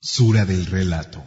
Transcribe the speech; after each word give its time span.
Sura 0.00 0.44
del 0.44 0.66
relato. 0.66 1.22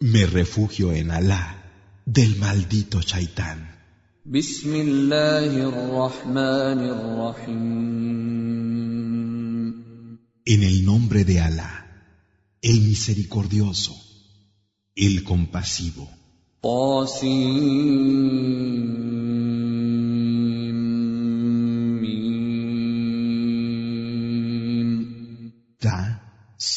Me 0.00 0.26
refugio 0.26 0.92
en 0.92 1.10
Alá 1.10 1.58
del 2.04 2.36
maldito 2.36 3.00
Shaitán. 3.00 3.70
En 10.46 10.62
el 10.62 10.84
nombre 10.84 11.24
de 11.24 11.40
Alá, 11.40 11.86
el 12.60 12.80
misericordioso, 12.80 13.94
el 14.94 15.24
compasivo. 15.24 16.10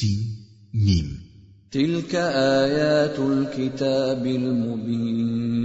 Sin, 0.00 0.46
Mim. 0.72 1.26
تلك 1.70 2.14
آيات 2.14 3.18
الكتاب 3.18 4.26
المبين 4.26 5.56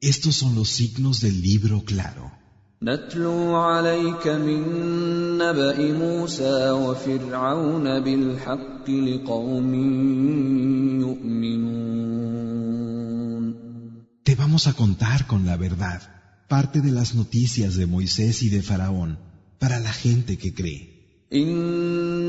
Estos 0.00 0.36
son 0.36 0.54
los 0.54 0.68
signos 0.68 1.20
del 1.20 1.40
libro 1.42 1.84
claro. 1.84 2.32
نتلو 2.82 3.54
عليك 3.56 4.26
من 4.28 4.62
نبأ 5.38 5.92
موسى 5.92 6.70
وفرعون 6.70 8.00
بالحق 8.00 8.90
لقوم 8.90 9.74
يؤمنون 11.00 11.76
Te 14.22 14.34
vamos 14.34 14.66
a 14.66 14.72
contar 14.74 15.26
con 15.26 15.46
la 15.46 15.56
verdad 15.56 16.00
parte 16.48 16.80
de 16.80 16.92
las 16.92 17.14
noticias 17.14 17.76
de 17.76 17.86
Moisés 17.86 18.42
y 18.42 18.48
de 18.50 18.62
Faraón 18.62 19.18
para 19.58 19.80
la 19.80 19.92
gente 19.92 20.36
que 20.36 20.52
cree. 20.54 20.96
إن 21.32 22.09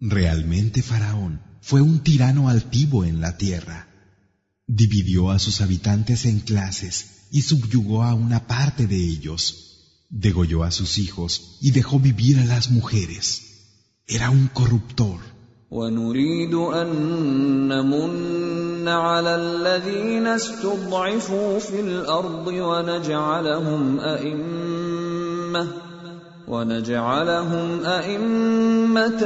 Realmente 0.00 0.82
Faraón 0.82 1.40
fue 1.60 1.80
un 1.80 2.00
tirano 2.00 2.48
altivo 2.48 3.04
en 3.04 3.20
la 3.20 3.36
tierra. 3.36 3.88
Dividió 4.66 5.30
a 5.30 5.38
sus 5.38 5.60
habitantes 5.60 6.24
en 6.24 6.40
clases 6.40 7.28
y 7.30 7.42
subyugó 7.42 8.02
a 8.02 8.14
una 8.14 8.46
parte 8.46 8.86
de 8.86 8.96
ellos. 8.96 10.06
Degolló 10.08 10.64
a 10.64 10.70
sus 10.70 10.98
hijos 10.98 11.58
y 11.60 11.70
dejó 11.70 11.98
vivir 11.98 12.38
a 12.38 12.44
las 12.44 12.70
mujeres. 12.70 13.42
Era 14.06 14.30
un 14.30 14.48
corruptor. 14.48 15.20
ونريد 18.81 18.81
أن 18.81 18.83
نمن 18.83 18.87
على 18.87 19.35
الذين 19.35 20.27
استضعفوا 20.27 21.59
في 21.59 21.79
الأرض 21.79 22.47
ونجعلهم 22.47 23.99
أئمة 23.99 25.67
ونجعلهم 26.47 27.85
أئمة 27.85 29.23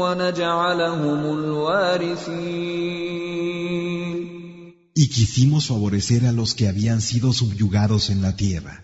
ونجعلهم 0.00 1.38
الوارثين 1.38 2.68
Y 4.94 5.08
quisimos 5.08 5.66
favorecer 5.66 6.26
a 6.26 6.32
los 6.32 6.54
que 6.54 6.66
habían 6.66 7.00
sido 7.00 7.32
subyugados 7.32 8.10
en 8.10 8.20
la 8.20 8.34
tierra, 8.34 8.82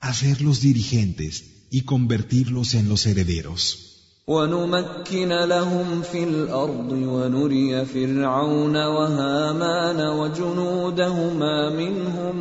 hacerlos 0.00 0.62
dirigentes 0.62 1.44
y 1.70 1.82
convertirlos 1.82 2.72
en 2.72 2.88
los 2.88 3.04
herederos. 3.04 3.93
ونمكن 4.26 5.28
لهم 5.28 6.02
في 6.02 6.24
الأرض 6.24 6.92
ونري 6.92 7.84
فرعون 7.84 8.76
وهامان 8.76 10.00
وجنودهما 10.18 11.70
منهم 11.70 12.36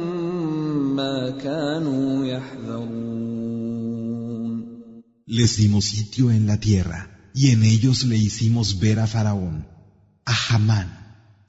ما 0.95 1.29
كانوا 1.29 2.25
يحذرون 2.25 3.09
Les 5.39 5.57
dimos 5.57 5.85
sitio 5.85 6.31
en 6.31 6.47
la 6.47 6.57
tierra, 6.59 7.01
y 7.33 7.51
en 7.51 7.63
ellos 7.63 8.03
le 8.03 8.17
hicimos 8.17 8.79
ver 8.79 8.99
a 8.99 9.07
Faraón, 9.07 9.67
a 10.25 10.35
Hamán 10.47 10.89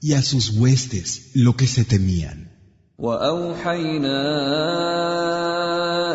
y 0.01 0.13
a 0.13 0.23
sus 0.23 0.51
huestes 0.61 1.31
lo 1.35 1.57
que 1.57 1.67
se 1.67 1.85
temían. 1.85 2.47
واوحينا 2.99 4.21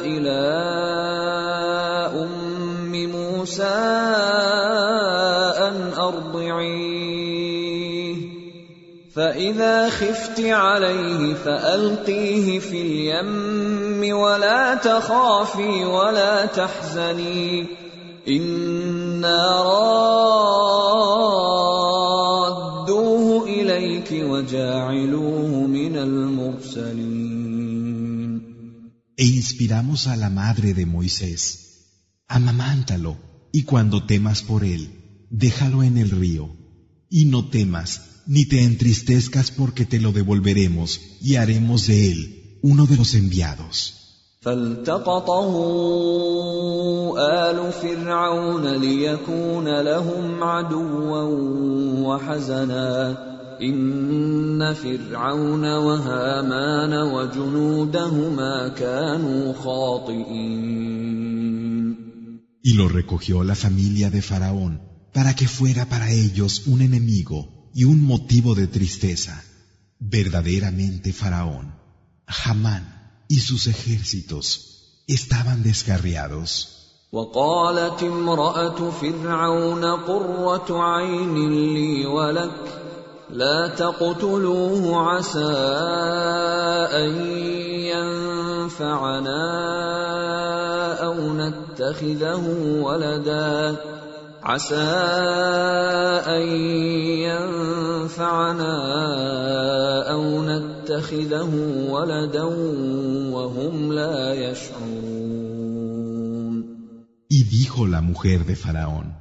الى 0.05 0.41
موسى 3.40 3.62
ان 5.68 5.92
أرضعيه. 5.92 7.30
فإذا 9.14 9.88
خفت 9.88 10.40
عليه 10.40 11.34
فألقيه 11.34 12.58
في 12.58 12.82
اليم 12.82 14.16
ولا 14.16 14.74
تخافي 14.74 15.84
ولا 15.84 16.46
تحزني. 16.46 17.66
إنا 18.28 19.62
رادوه 22.76 23.44
إليك 23.44 24.12
وجاعلوه 24.12 25.66
من 25.66 25.96
المرسلين. 25.96 27.40
E 29.16 29.24
inspiramos 29.24 30.06
a 30.06 30.16
la 30.16 30.30
madre 30.30 30.74
de 30.74 30.86
Moisés. 30.86 31.58
Amamántalo, 32.28 33.29
y 33.51 33.63
cuando 33.63 34.05
temas 34.05 34.41
por 34.41 34.63
él, 34.63 34.89
déjalo 35.29 35.83
en 35.83 35.97
el 35.97 36.11
río. 36.11 36.49
Y 37.09 37.25
no 37.25 37.49
temas, 37.49 38.23
ni 38.25 38.45
te 38.45 38.63
entristezcas 38.63 39.51
porque 39.51 39.85
te 39.85 39.99
lo 39.99 40.11
devolveremos, 40.11 40.99
y 41.21 41.35
haremos 41.35 41.87
de 41.87 42.11
él 42.11 42.59
uno 42.61 42.85
de 42.85 42.97
los 42.97 43.13
enviados. 43.13 44.01
فالتقطه 44.45 45.53
آل 47.17 47.71
فرعون 47.71 48.75
ليكون 48.75 49.81
لهم 49.81 50.43
عدوا 50.43 51.21
وحزنا 52.07 53.17
إن 53.61 54.73
فرعون 54.73 55.65
وهامان 55.75 56.93
وجنودهما 56.93 58.67
كانوا 58.67 59.53
خاطئين 59.53 61.28
Y 62.61 62.73
lo 62.73 62.87
recogió 62.89 63.43
la 63.43 63.55
familia 63.55 64.09
de 64.09 64.21
Faraón 64.21 64.81
para 65.13 65.35
que 65.35 65.47
fuera 65.47 65.87
para 65.87 66.11
ellos 66.11 66.63
un 66.65 66.81
enemigo 66.81 67.69
y 67.73 67.83
un 67.83 68.03
motivo 68.03 68.55
de 68.55 68.67
tristeza. 68.67 69.43
Verdaderamente 69.99 71.13
Faraón, 71.13 71.75
Hamán 72.27 73.23
y 73.27 73.39
sus 73.39 73.67
ejércitos 73.67 75.03
estaban 75.07 75.63
descarriados. 75.63 76.71
وقالت 77.11 78.03
امرأة 78.03 78.91
فرعون 78.91 79.85
قرة 79.85 80.83
عين 80.83 81.35
لي 81.73 82.05
ولك 82.05 82.85
لا 83.29 83.67
تقتلوه 83.67 84.97
عسى 84.97 85.55
أن 86.91 87.11
ينفعنا 87.91 89.45
أو 91.79 91.79
نتخذه 91.79 92.45
ولدا 92.81 93.77
عسى 94.43 94.75
أن 96.35 96.47
ينفعنا 97.27 98.75
أو 100.11 100.23
نتخذه 100.43 101.51
ولدا 101.89 102.43
وهم 103.33 103.93
لا 103.93 104.33
يشعرون 104.33 105.45
Y 107.27 107.43
dijo 107.43 107.87
la 107.87 108.01
mujer 108.01 108.45
de 108.45 108.55
Faraón, 108.55 109.17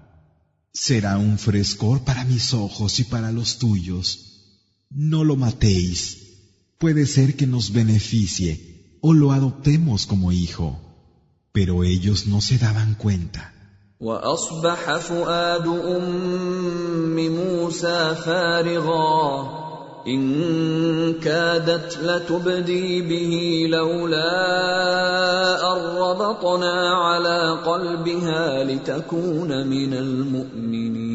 será 0.72 1.16
un 1.18 1.38
frescor 1.38 2.04
para 2.04 2.24
mis 2.24 2.52
ojos 2.54 3.00
y 3.00 3.04
para 3.04 3.32
los 3.32 3.58
tuyos. 3.58 4.06
No 4.90 5.24
lo 5.24 5.36
matéis. 5.36 5.98
Puede 6.78 7.06
ser 7.06 7.34
que 7.34 7.46
nos 7.46 7.72
beneficie 7.72 8.98
o 9.00 9.14
lo 9.14 9.32
adoptemos 9.32 10.06
como 10.06 10.32
hijo. 10.32 10.87
Pero 11.52 11.84
ellos 11.84 12.26
no 12.26 12.40
se 12.40 12.58
daban 12.58 12.94
cuenta. 12.94 13.50
واصبح 14.00 14.96
فؤاد 14.96 15.66
ام 15.66 17.16
موسى 17.16 18.14
فارغا 18.14 19.64
إن 20.06 21.14
كادت 21.20 21.98
لتبدي 22.02 23.02
به 23.02 23.66
لولا 23.70 24.32
أن 25.72 25.80
ربطنا 25.96 26.94
على 26.94 27.62
قلبها 27.66 28.64
لتكون 28.64 29.66
من 29.66 29.94
المؤمنين 29.94 31.14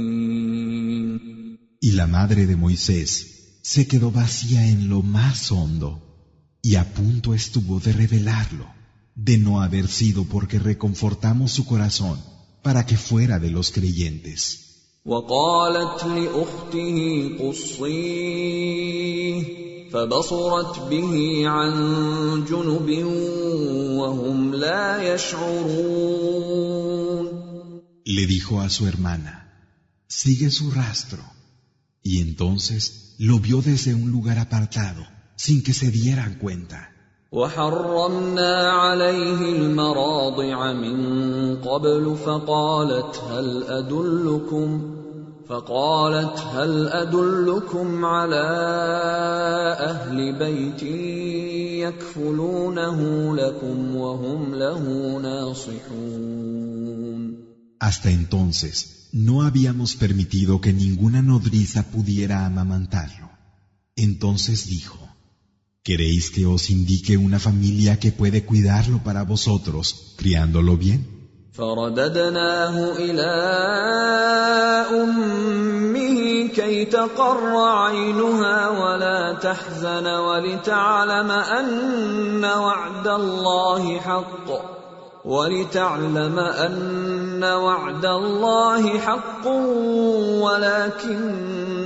Y 1.82 1.92
la 1.92 2.08
madre 2.08 2.46
de 2.46 2.56
Moisés 2.56 3.10
se 3.62 3.88
quedó 3.88 4.12
vacía 4.12 4.68
en 4.68 4.90
lo 4.90 5.02
más 5.02 5.52
hondo 5.52 5.90
y 6.62 6.76
a 6.76 6.84
punto 6.94 7.34
estuvo 7.34 7.80
de 7.80 7.94
revelarlo, 7.94 8.66
de 9.16 9.38
no 9.38 9.62
haber 9.62 9.88
sido 9.88 10.26
porque 10.26 10.60
reconfortamos 10.60 11.52
su 11.52 11.66
corazón 11.66 12.20
para 12.62 12.86
que 12.86 12.98
fuera 12.98 13.40
de 13.40 13.50
los 13.50 13.72
creyentes. 13.72 14.66
وقالت 15.06 16.04
لأخته 16.04 17.30
قصيه 17.40 18.80
فبصرت 19.92 20.80
به 20.90 21.44
عن 21.48 21.72
جنب 22.50 22.90
وهم 23.98 24.54
لا 24.56 25.14
يشعرون 25.14 26.60
Le 28.06 28.26
dijo 28.26 28.60
a 28.60 28.70
su 28.70 28.88
hermana, 28.88 29.36
sigue 30.08 30.50
su 30.50 30.72
rastro. 30.72 31.24
Y 32.02 32.22
entonces 32.22 33.16
lo 33.20 33.40
vio 33.40 33.62
desde 33.62 33.94
un 33.94 34.10
lugar 34.10 34.40
apartado, 34.40 35.06
sin 35.36 35.62
que 35.62 35.74
se 35.74 35.92
dieran 35.92 36.40
cuenta. 36.40 36.90
وحرمنا 37.35 38.71
عليه 38.71 39.41
المراضع 39.57 40.73
من 40.73 40.97
قبل 41.57 42.17
فقالت 42.17 43.23
هل 43.31 43.63
أدلكم 43.63 44.95
فقالت 45.49 46.39
هل 46.39 46.89
أدلكم 46.89 48.05
على 48.05 48.47
أهل 49.81 50.39
بيت 50.39 50.83
يكفلونه 51.83 52.99
لكم 53.37 53.97
وهم 53.97 54.55
له 54.55 54.83
ناصحون 55.23 56.95
Hasta 57.81 58.11
entonces 58.11 59.09
no 59.13 59.43
habíamos 59.43 59.97
permitido 59.97 60.61
que 60.61 60.73
ninguna 60.73 61.21
nodriza 61.21 61.83
pudiera 61.83 62.47
amamantarlo. 62.47 63.29
Entonces 63.97 64.67
dijo, 64.69 65.04
¿Queréis 65.85 66.31
que 66.31 66.47
os 66.47 66.71
indique 66.71 67.19
una 67.19 67.39
familia 67.39 67.99
que 67.99 68.11
puede 68.11 68.47
cuidarlo 68.47 69.03
para 69.05 69.23
vosotros, 69.25 70.15
criándolo 70.17 70.79
bien? 70.79 71.01
فرددناه 71.53 72.97
إلى 72.99 73.33
أمه 74.91 76.49
كي 76.49 76.85
تقر 76.85 77.57
عينها 77.57 78.69
ولا 78.69 79.39
تحزن 79.43 80.07
ولتعلم 80.07 81.31
أن 81.31 82.45
وعد 82.45 83.07
الله 83.07 84.01
حق 84.01 84.49
ولتعلم 85.25 86.39
أن 86.39 87.45
وعد 87.45 88.07
الله 88.07 88.99
حق 88.99 89.47
ولكن 90.45 91.84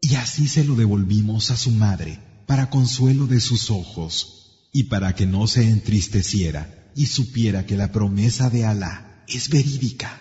Y 0.00 0.14
así 0.14 0.48
se 0.48 0.64
lo 0.64 0.74
devolvimos 0.74 1.50
a 1.50 1.56
su 1.56 1.70
madre, 1.70 2.20
para 2.46 2.70
consuelo 2.70 3.26
de 3.26 3.40
sus 3.40 3.70
ojos. 3.70 4.34
y 4.72 4.84
para 4.84 5.14
que 5.14 5.26
no 5.26 5.46
se 5.46 5.68
entristeciera 5.68 6.92
y 6.94 7.06
supiera 7.06 7.66
que 7.66 7.76
la 7.76 7.90
promesa 7.90 8.50
de 8.50 8.64
Alá 8.64 9.24
es 9.26 9.48
verídica. 9.48 10.20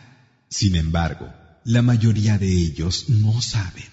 Sin 0.50 0.76
embargo, 0.76 1.28
la 1.66 1.82
mayoría 1.82 2.38
de 2.38 2.52
ellos 2.52 3.06
no 3.10 3.42
saben. 3.42 3.86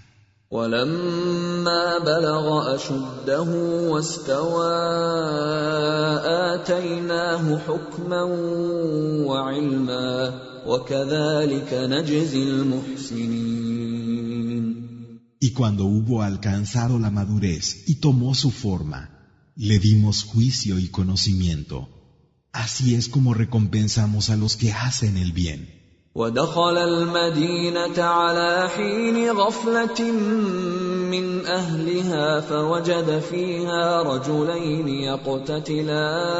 Y 15.42 15.52
cuando 15.52 15.86
hubo 15.86 16.22
alcanzado 16.22 17.00
la 17.00 17.10
madurez 17.10 17.84
y 17.88 17.96
tomó 17.96 18.36
su 18.36 18.52
forma, 18.52 19.02
le 19.56 19.80
dimos 19.80 20.24
juicio 20.24 20.80
y 20.80 20.90
conocimiento. 20.90 21.90
Así 22.52 22.96
es 22.96 23.08
como 23.10 23.34
recompensamos 23.34 24.30
a 24.30 24.36
los 24.36 24.56
que 24.56 24.72
hacen 24.72 25.18
el 25.18 25.32
bien. 25.32 25.80
ودخل 26.16 26.78
المدينة 26.78 28.04
على 28.04 28.70
حين 28.70 29.32
غفلة 29.32 30.12
من 31.12 31.46
أهلها 31.46 32.42
فوجد 32.42 33.20
فيها 33.20 34.04
رجلين 34.04 34.88
يقتتلان 34.88 36.40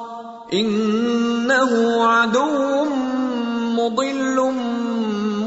انه 0.52 1.70
عدو 2.04 2.84
مضل 3.76 4.36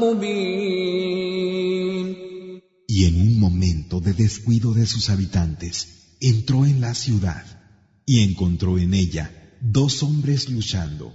مبين 0.00 1.10
Y 2.92 3.04
en 3.04 3.20
un 3.20 3.38
momento 3.38 4.00
de 4.00 4.12
descuido 4.12 4.74
de 4.74 4.86
sus 4.86 5.10
habitantes, 5.10 6.16
entró 6.20 6.66
en 6.66 6.80
la 6.80 6.94
ciudad 6.94 7.44
y 8.04 8.20
encontró 8.20 8.78
en 8.78 8.94
ella 8.94 9.30
dos 9.60 10.02
hombres 10.02 10.48
luchando. 10.50 11.12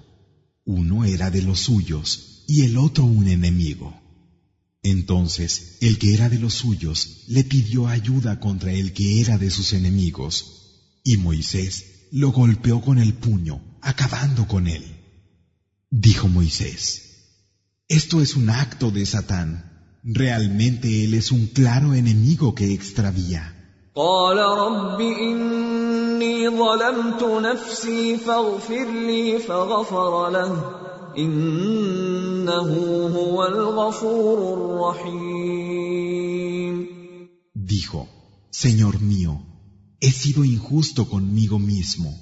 Uno 0.65 1.03
era 1.05 1.29
de 1.29 1.41
los 1.41 1.59
suyos 1.59 2.43
y 2.47 2.61
el 2.61 2.77
otro 2.77 3.03
un 3.03 3.27
enemigo. 3.27 3.93
Entonces 4.83 5.77
el 5.81 5.97
que 5.97 6.13
era 6.13 6.29
de 6.29 6.39
los 6.39 6.53
suyos 6.53 7.25
le 7.27 7.43
pidió 7.43 7.87
ayuda 7.87 8.39
contra 8.39 8.71
el 8.71 8.93
que 8.93 9.19
era 9.19 9.37
de 9.37 9.49
sus 9.49 9.73
enemigos, 9.73 11.01
y 11.03 11.17
Moisés 11.17 12.07
lo 12.11 12.31
golpeó 12.31 12.81
con 12.81 12.99
el 12.99 13.15
puño, 13.15 13.61
acabando 13.82 14.46
con 14.46 14.66
él. 14.66 14.84
Dijo 15.90 16.28
Moisés, 16.28 17.10
esto 17.88 18.20
es 18.20 18.36
un 18.36 18.50
acto 18.50 18.90
de 18.90 19.04
Satán. 19.04 19.98
Realmente 20.04 21.04
él 21.04 21.14
es 21.14 21.32
un 21.32 21.48
claro 21.48 21.94
enemigo 21.94 22.54
que 22.54 22.72
extravía. 22.72 23.56
Dijo, 37.54 38.08
Señor 38.50 39.00
mío, 39.00 39.42
he 40.00 40.10
sido 40.12 40.44
injusto 40.44 41.08
conmigo 41.08 41.58
mismo, 41.58 42.16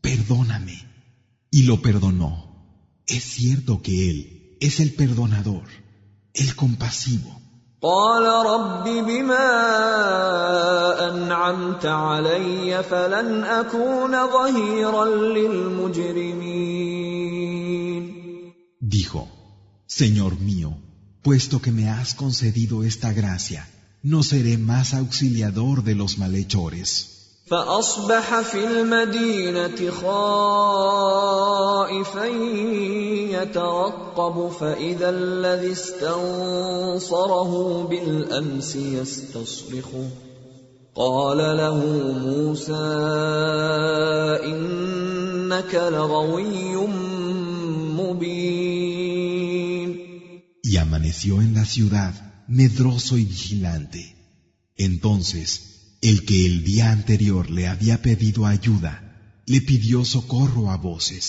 perdóname 0.00 0.88
Y 1.51 1.63
lo 1.63 1.81
perdonó. 1.81 2.31
Es 3.07 3.23
cierto 3.23 3.81
que 3.81 4.09
Él 4.09 4.57
es 4.59 4.79
el 4.79 4.93
perdonador, 4.93 5.67
el 6.33 6.55
compasivo. 6.55 7.39
قال 7.83 8.25
رب 8.25 8.83
بما 8.83 9.49
انعمت 11.09 11.85
علي 11.85 12.83
فلن 12.83 13.43
اكون 13.43 14.11
ظهيرا 14.11 15.05
للمجرمين 15.35 16.93
Dijo, 18.79 19.27
Señor 19.87 20.39
mío, 20.39 20.77
puesto 21.23 21.61
que 21.61 21.71
me 21.71 21.89
has 21.89 22.13
concedido 22.13 22.83
esta 22.83 23.11
gracia, 23.11 23.67
no 24.01 24.23
seré 24.23 24.57
más 24.57 24.93
auxiliador 24.93 25.83
de 25.83 25.95
los 25.95 26.17
malhechores. 26.17 27.16
فأصبح 27.50 28.40
في 28.40 28.66
المدينة 28.66 29.90
خائفا 29.90 31.16
يترقب 33.36 34.48
فإذا 34.48 35.10
الذي 35.10 35.72
استنصره 35.72 37.52
بالأمس 37.90 38.76
يستصرخه 38.76 40.08
قال 40.94 41.38
له 41.38 41.84
موسى 42.26 42.86
إنك 44.44 45.74
لغوي 45.74 46.76
مبين 47.96 48.88
Y 50.64 50.76
permaneció 50.76 51.40
en 51.40 51.54
la 51.54 51.64
ciudad 51.64 52.12
medroso 52.46 53.16
y 53.16 53.24
vigilante. 53.24 54.16
Entonces, 54.76 55.67
el 56.01 56.25
que 56.25 56.45
el 56.45 56.63
día 56.63 56.91
anterior 56.91 57.49
le 57.49 57.67
había 57.67 58.01
pedido 58.01 58.45
ayuda, 58.45 58.93
le 59.45 59.61
pidió 59.61 60.05
socorro 60.05 60.71
a 60.71 60.77
voces. 60.77 61.25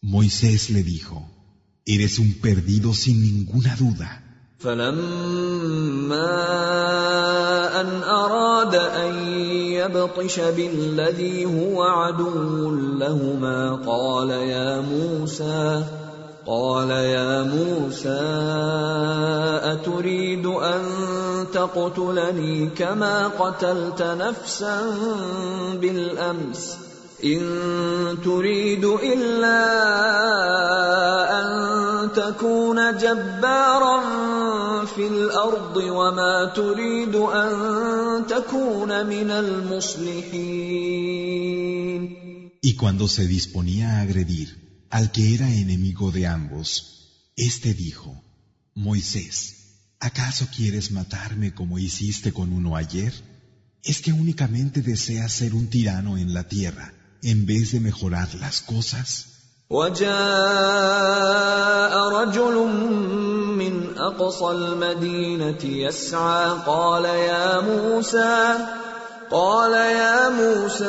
Moisés 0.00 0.70
le 0.70 0.82
dijo, 0.82 1.30
Eres 1.84 2.18
un 2.18 2.34
perdido 2.34 2.94
sin 2.94 3.22
ninguna 3.22 3.76
duda. 3.76 4.22
يبطش 9.86 10.40
بالذي 10.40 11.44
هو 11.44 11.82
عدو 11.82 12.70
لهما 12.98 13.74
قال 13.86 14.30
يا 14.30 14.80
موسى 14.80 15.84
قال 16.46 16.90
يا 16.90 17.42
موسى 17.42 18.22
أتريد 19.72 20.46
أن 20.46 20.82
تقتلني 21.61 22.69
كما 22.69 23.27
قتلت 23.27 24.01
نفسا 24.01 24.81
بالأمس. 25.81 26.77
إن 27.23 28.17
تريد 28.23 28.85
إلا 28.85 29.61
أن 31.39 31.49
تكون 32.13 32.97
جبارا 32.97 34.05
في 34.85 35.07
الأرض 35.07 35.75
وما 35.77 36.51
تريد 36.55 37.15
أن 37.15 37.51
تكون 38.27 39.05
من 39.05 39.31
المصلحين. 39.31 40.61
Y 42.63 42.75
cuando 42.75 43.07
se 43.07 43.27
disponía 43.27 43.97
a 43.97 44.01
agredir 44.01 44.87
al 44.89 45.11
que 45.11 45.35
era 45.35 45.47
enemigo 45.53 46.11
de 46.11 46.27
ambos, 46.27 46.67
éste 47.35 47.73
dijo, 47.73 48.23
Moisés, 48.75 49.60
¿acaso 50.00 50.46
quieres 50.54 50.90
matarme 50.90 51.54
como 51.54 51.78
hiciste 51.78 52.32
con 52.32 52.52
uno 52.52 52.76
ayer? 52.76 53.12
¿Es 53.82 54.00
que 54.00 54.12
únicamente 54.12 54.82
deseas 54.82 55.32
ser 55.32 55.54
un 55.54 55.68
tirano 55.68 56.18
en 56.18 56.34
la 56.34 56.44
tierra 56.48 56.92
en 57.22 57.46
vez 57.46 57.72
de 57.72 57.80
mejorar 57.80 58.28
las 58.34 58.60
cosas? 58.60 59.36
وجاء 59.70 60.14
رجل 62.08 62.54
من 63.58 63.98
اقصى 63.98 64.50
المدينه 64.50 65.64
يسعى 65.64 66.58
قال 66.66 67.04
يا 67.04 67.60
موسى 67.60 68.58
قال 69.30 69.72
يا 69.72 70.28
موسى 70.28 70.84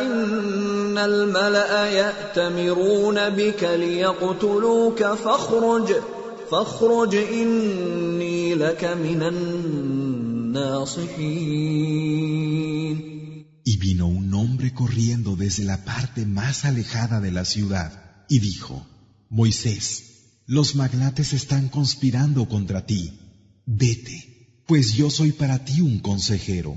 ان 0.00 0.98
الملا 0.98 1.86
ياتمرون 1.86 3.30
بك 3.30 3.62
ليقتلوك 3.62 5.02
فاخرج 5.02 5.92
فاخرج 6.50 7.14
اني 7.14 8.54
لك 8.54 8.84
من 8.84 9.22
الناصحين 9.22 10.80
Y 13.62 13.76
vino 13.76 14.06
un 14.08 14.34
hombre 14.34 14.74
corriendo 14.74 15.36
desde 15.36 15.64
la 15.64 15.84
parte 15.84 16.26
más 16.26 16.64
alejada 16.64 17.20
de 17.20 17.30
la 17.30 17.44
ciudad 17.44 17.90
y 18.28 18.40
dijo, 18.40 18.86
Moisés, 19.28 20.10
los 20.46 20.74
magnates 20.74 21.32
están 21.32 21.68
conspirando 21.68 22.48
contra 22.48 22.84
ti. 22.84 23.02
Vete, 23.66 24.64
pues 24.66 24.94
yo 24.94 25.10
soy 25.10 25.30
para 25.32 25.64
ti 25.64 25.80
un 25.80 26.00
consejero. 26.00 26.72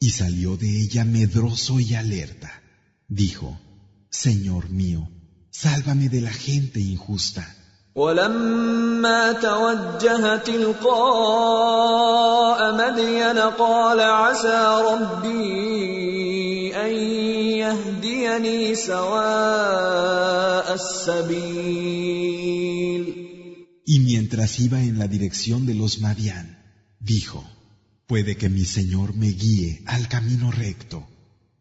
Y 0.00 0.10
salió 0.10 0.56
de 0.56 0.82
ella 0.82 1.04
medroso 1.04 1.78
y 1.78 1.94
alerta. 1.94 2.50
Dijo, 3.08 3.56
Señor 4.10 4.70
mío, 4.70 5.08
sálvame 5.50 6.08
de 6.08 6.20
la 6.20 6.32
gente 6.32 6.80
injusta. 6.80 7.46
ولما 7.94 9.32
توجه 9.32 10.36
تلقاء 10.36 11.84
مدين 12.74 13.38
قال 13.38 14.00
عسى 14.00 14.82
ربي 14.90 16.76
ان 16.76 16.94
يهديني 17.62 18.74
سواء 18.74 20.74
السبيل 20.74 22.37
Y 23.88 24.00
mientras 24.00 24.60
iba 24.60 24.80
en 24.80 24.98
la 24.98 25.08
dirección 25.08 25.66
de 25.66 25.74
los 25.74 26.00
Madián, 26.00 26.58
dijo, 27.00 27.44
puede 28.06 28.36
que 28.36 28.48
mi 28.48 28.64
Señor 28.64 29.14
me 29.14 29.28
guíe 29.28 29.82
al 29.86 30.08
camino 30.08 30.50
recto. 30.50 31.06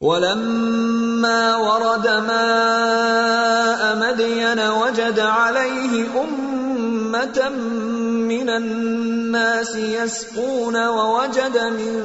ولما 0.04 1.56
ورد 1.56 2.08
ماء 2.08 3.82
مدين 4.00 4.60
وجد 4.60 5.20
عليه 5.20 6.22
امه 6.24 7.50
من 8.28 8.50
الناس 8.50 9.76
يسقون 9.76 10.88
ووجد 10.88 11.58
من 11.58 12.04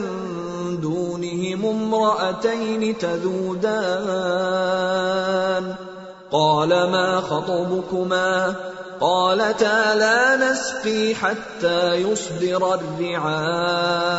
دونهم 0.81 1.67
امراتين 1.67 2.99
تذودان 2.99 4.38
قال 6.33 6.69
ما 6.69 7.21
خطبكما 7.21 8.55
قالتا 9.00 9.95
لا 9.95 10.50
نسقي 10.50 11.15
حتى 11.15 11.95
يصدر 11.95 12.75
الرعاء 12.75 14.19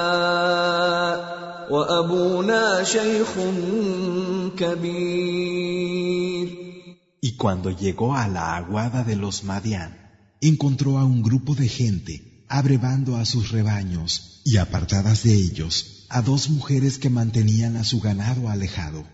Y 7.22 7.36
cuando 7.38 7.70
llegó 7.70 8.16
a 8.16 8.28
la 8.28 8.56
aguada 8.56 9.04
de 9.04 9.16
los 9.16 9.44
Madián, 9.44 9.96
encontró 10.42 10.98
a 10.98 11.06
un 11.06 11.22
grupo 11.22 11.54
de 11.54 11.68
gente 11.68 12.44
abrevando 12.50 13.18
a 13.18 13.26
sus 13.26 13.52
rebaños 13.52 14.42
y 14.46 14.58
apartadas 14.58 15.22
de 15.22 15.36
ellos 15.36 16.08
a 16.10 16.24
dos 16.24 16.50
mujeres 16.50 16.98
que 16.98 17.12
mantenían 17.12 17.76
a 17.78 17.84
su 17.84 18.00
ganado 18.00 18.50
alejado. 18.50 19.06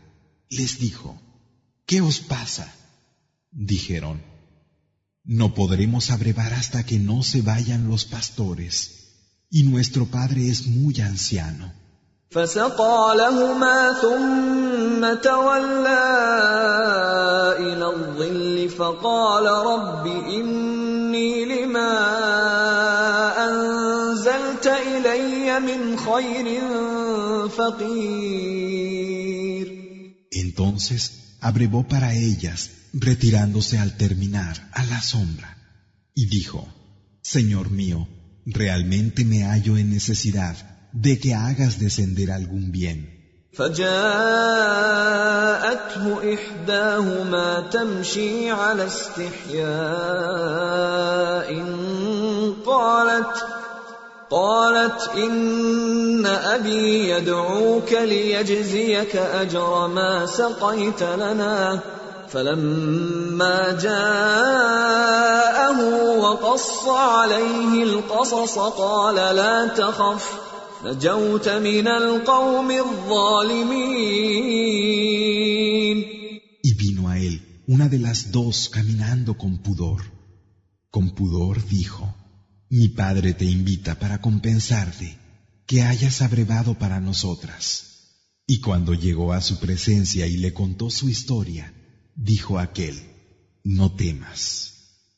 Les 0.50 0.80
dijo, 0.80 1.20
¿qué 1.86 2.00
os 2.00 2.22
pasa? 2.22 2.74
Dijeron, 3.52 4.24
no 5.24 5.54
podremos 5.54 6.12
abrevar 6.12 6.54
hasta 6.54 6.86
que 6.86 7.00
no 7.00 7.24
se 7.24 7.42
vayan 7.42 7.88
los 7.88 8.06
pastores, 8.06 8.76
y 9.50 9.64
nuestro 9.64 10.06
padre 10.06 10.50
es 10.50 10.68
muy 10.68 11.00
anciano. 11.02 11.74
فسقى 12.36 13.16
لهما 13.18 13.94
ثم 14.02 15.14
تولى 15.22 16.06
الى 17.60 17.86
الظل 17.88 18.70
فقال 18.70 19.46
رب 19.46 20.08
اني 20.08 21.46
لما 21.46 21.94
انزلت 23.48 24.68
الي 24.68 25.60
من 25.60 25.98
خير 25.98 26.62
فقير 27.50 28.66
Entonces 30.36 31.02
abrevó 31.42 31.88
para 31.88 32.14
ellas, 32.14 32.72
retirándose 32.94 33.78
al 33.78 33.98
terminar 33.98 34.70
a 34.72 34.84
la 34.86 35.02
sombra, 35.02 35.58
y 36.14 36.28
dijo, 36.28 36.68
Señor 37.22 37.72
mío, 37.72 38.08
realmente 38.46 39.26
me 39.26 39.44
hallo 39.44 39.78
en 39.78 39.90
necesidad 39.90 40.56
de 40.94 41.20
que 41.20 41.34
hagas 41.34 41.80
descender 41.80 42.32
algún 42.32 42.72
bien. 42.72 43.16
فجاءته 43.58 43.96
احداهما 46.34 47.70
تمشي 47.72 48.52
على 48.52 48.88
استحياء 48.88 49.66
قالت 52.66 53.59
قالت 54.31 55.11
إن 55.15 56.27
أبي 56.27 57.11
يدعوك 57.11 57.93
ليجزيك 57.93 59.17
أجر 59.17 59.89
ما 59.89 60.27
سقيت 60.27 61.03
لنا 61.03 61.81
فلما 62.29 63.79
جاءه 63.83 64.99
وقص 66.19 66.89
عليه 66.89 67.83
القصص 67.83 68.59
قال 68.59 69.15
لا 69.15 69.67
تخف 69.67 70.51
Y 70.83 70.87
vino 76.75 77.09
a 77.09 77.19
él 77.19 77.65
una 77.69 77.89
de 77.89 77.99
las 77.99 78.33
dos 78.33 78.71
caminando 78.71 79.37
con 79.37 79.59
pudor. 79.59 80.01
Con 80.91 81.11
pudor 81.11 81.63
dijo, 81.67 82.15
mi 82.70 82.90
padre 82.90 83.34
te 83.34 83.46
invita 83.46 83.96
para 83.96 84.22
compensarte 84.22 85.18
que 85.66 85.84
hayas 85.84 86.22
abrevado 86.22 86.78
para 86.78 87.00
nosotras. 87.00 87.64
Y 88.48 88.60
cuando 88.60 88.94
llegó 88.94 89.34
a 89.34 89.42
su 89.42 89.60
presencia 89.60 90.28
y 90.28 90.38
le 90.38 90.54
contó 90.54 90.90
su 90.90 91.10
historia, 91.10 91.74
dijo 92.16 92.60
aquel, 92.60 92.96
no 93.64 93.96
temas, 93.96 94.74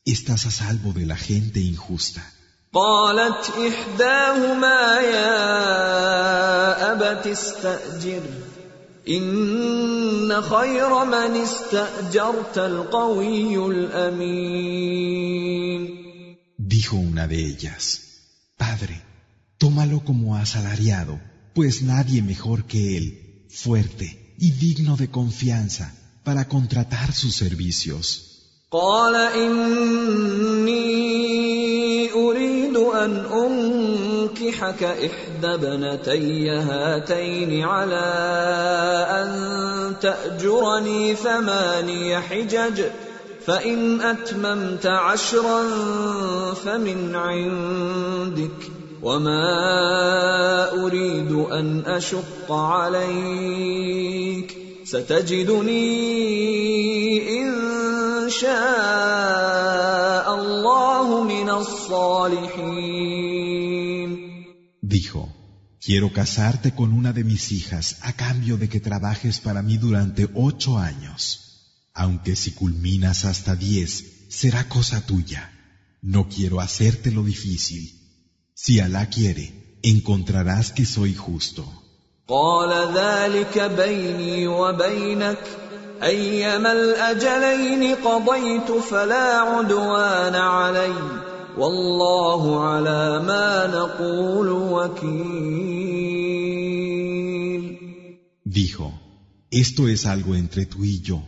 estás 0.06 0.46
a 0.46 0.52
salvo 0.52 0.94
de 0.94 1.06
la 1.06 1.18
gente 1.18 1.60
injusta. 1.60 2.34
قالت 2.74 3.50
احداهما 3.50 5.02
يا 5.02 5.42
ابت 6.92 7.28
استاجر 7.28 8.22
ان 9.08 10.42
خير 10.42 11.06
من 11.06 11.42
استاجرت 11.42 12.58
القوي 12.58 13.58
الامين 13.68 15.08
Dijo 16.72 16.96
una 16.96 17.28
de 17.28 17.46
ellas, 17.46 17.84
Padre, 18.58 19.02
tómalo 19.58 20.04
como 20.04 20.36
asalariado, 20.36 21.20
pues 21.54 21.82
nadie 21.82 22.22
mejor 22.22 22.66
que 22.66 22.98
él, 22.98 23.46
fuerte 23.50 24.36
y 24.40 24.52
digno 24.52 24.98
de 24.98 25.10
confianza, 25.10 25.94
para 26.24 26.48
contratar 26.48 27.14
sus 27.14 27.36
servicios. 27.36 28.28
قال 28.72 29.16
اني 29.16 30.78
اريد 32.14 32.78
ان 32.78 33.26
انكحك 33.26 34.84
احدى 34.84 35.54
ابنتي 35.54 36.50
هاتين 36.50 37.64
على 37.64 38.06
ان 39.10 39.96
تاجرني 40.02 41.16
ثماني 41.16 42.22
حجج 42.22 42.82
فان 43.47 44.01
اتممت 44.01 44.87
عشرا 44.87 45.63
فمن 46.55 47.15
عندك 47.15 48.71
وما 49.03 50.85
اريد 50.85 51.33
ان 51.33 51.83
اشق 51.87 52.53
عليك 52.53 54.57
ستجدني 54.85 55.83
ان 57.43 57.53
شاء 58.31 60.35
الله 60.35 61.25
من 61.25 61.51
الصالحين 61.51 63.03
Dijo, 64.83 65.29
quiero 65.81 66.13
casarte 66.13 66.75
con 66.75 66.93
una 66.93 67.13
de 67.13 67.25
mis 67.25 67.51
hijas 67.51 67.97
a 68.03 68.13
cambio 68.13 68.57
de 68.59 68.69
que 68.69 68.81
trabajes 68.81 69.41
para 69.41 69.63
mí 69.63 69.79
durante 69.79 70.29
ocho 70.35 70.79
años. 70.79 71.52
Aunque 71.94 72.36
si 72.36 72.52
culminas 72.52 73.26
hasta 73.26 73.56
diez, 73.56 74.28
será 74.30 74.68
cosa 74.70 75.06
tuya. 75.06 75.52
No 76.02 76.30
quiero 76.30 76.60
hacerte 76.62 77.12
lo 77.12 77.24
difícil. 77.24 77.84
Si 78.54 78.80
Alá 78.80 79.10
quiere, 79.10 79.80
encontrarás 79.84 80.72
que 80.72 80.86
soy 80.86 81.16
justo. 81.16 81.66
قال 82.28 82.94
ذلك 82.94 83.60
بيني 83.60 84.48
وبينك 84.48 85.40
ايما 86.04 86.72
الاجلين 86.72 87.96
قضيت 87.96 88.72
فلا 88.72 89.40
عدوان 89.40 90.36
علي 90.36 90.94
والله 91.58 92.64
على 92.64 93.24
ما 93.24 93.68
نقول 93.68 94.50
وكيل 94.50 96.08
Dijo, 98.44 98.92
esto 99.52 99.88
es 99.88 100.06
algo 100.06 100.36
entre 100.36 100.66
tú 100.66 100.84
y 100.84 101.00
yo, 101.02 101.22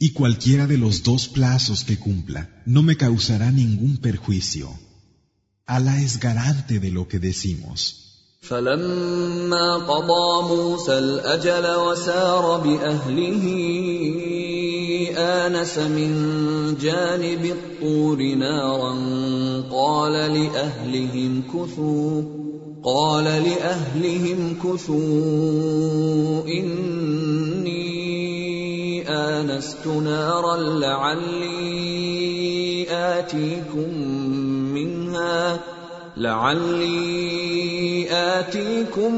y 0.00 0.12
cualquiera 0.12 0.66
de 0.66 0.78
los 0.78 1.02
dos 1.02 1.28
plazos 1.28 1.84
que 1.84 1.98
cumpla 1.98 2.62
no 2.66 2.82
me 2.82 2.96
causará 2.96 3.50
ningún 3.50 3.96
perjuicio. 3.98 4.68
Alá 5.66 6.00
es 6.00 6.20
garante 6.20 6.78
de 6.78 6.90
lo 6.90 7.08
que 7.08 7.18
decimos. 7.18 8.02
فلما 8.42 9.76
قضى 9.76 10.54
موسى 10.54 10.98
الاجل 10.98 11.66
وسار 11.76 12.58
باهله 12.58 13.44
انس 15.18 15.78
من 15.78 16.10
جانب 16.80 17.44
الطور 17.44 18.34
نارا 18.34 18.92
قال 19.70 20.12
لاهلهم 20.12 21.42
كثوا 21.42 22.22
قال 22.84 23.24
لاهلهم 23.24 24.56
كثوا 24.64 26.46
اني 26.46 27.99
انست 29.40 29.86
نارا 29.86 30.56
لعلي 30.78 32.06
اتيكم 32.90 33.90
منها 34.76 35.60
لعلي 36.16 38.06
آتيكم 38.10 39.14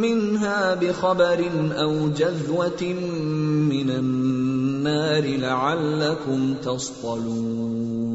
منها 0.00 0.74
بخبر 0.74 1.50
أو 1.82 2.08
جذوة 2.08 2.82
من 3.72 3.90
النار 3.90 5.24
لعلكم 5.36 6.54
تصطلون 6.54 8.08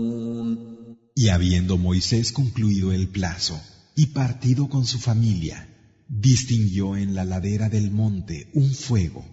Y 1.15 1.29
habiendo 1.29 1.77
Moisés 1.77 2.31
concluido 2.31 2.91
el 2.91 3.07
plazo 3.07 3.61
y 3.95 4.07
partido 4.07 4.67
con 4.67 4.85
su 4.85 4.97
familia, 4.97 5.69
distinguió 6.09 6.97
en 6.97 7.13
la 7.13 7.23
ladera 7.23 7.69
del 7.69 7.91
monte 7.91 8.49
un 8.55 8.73
fuego 8.73 9.23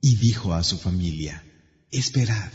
y 0.00 0.16
dijo 0.16 0.54
a 0.54 0.62
su 0.62 0.76
familia, 0.78 1.42
Esperad, 1.90 2.52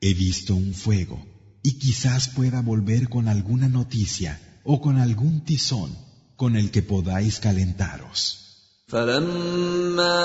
he 0.00 0.14
visto 0.14 0.54
un 0.54 0.72
fuego 0.74 1.18
y 1.62 1.78
quizás 1.78 2.28
pueda 2.28 2.62
volver 2.62 3.08
con 3.08 3.28
alguna 3.28 3.68
noticia 3.68 4.40
o 4.64 4.80
con 4.80 4.98
algún 4.98 5.44
tizón 5.44 5.96
con 6.36 6.56
el 6.56 6.70
que 6.70 6.82
podáis 6.82 7.40
calentaros. 7.40 8.46
فلما 8.88 10.20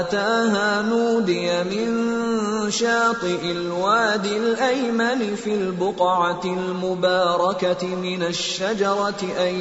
أتاها 0.00 0.82
نودي 0.82 1.64
من 1.64 1.90
شاطئ 2.70 3.52
الوادي 3.52 4.36
الأيمن 4.36 5.36
في 5.36 5.54
البقعة 5.54 6.44
المباركة 6.44 7.86
من 7.86 8.22
الشجرة 8.22 9.22
أن 9.38 9.54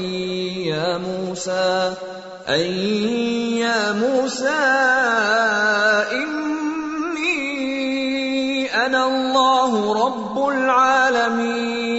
يا 0.67 0.97
موسى 0.97 1.95
أن 2.47 2.65
يا 3.57 3.91
موسى 3.93 4.63
إني 6.13 7.45
أنا 8.85 9.01
الله 9.07 9.71
رب 10.05 10.49
العالمين 10.49 11.95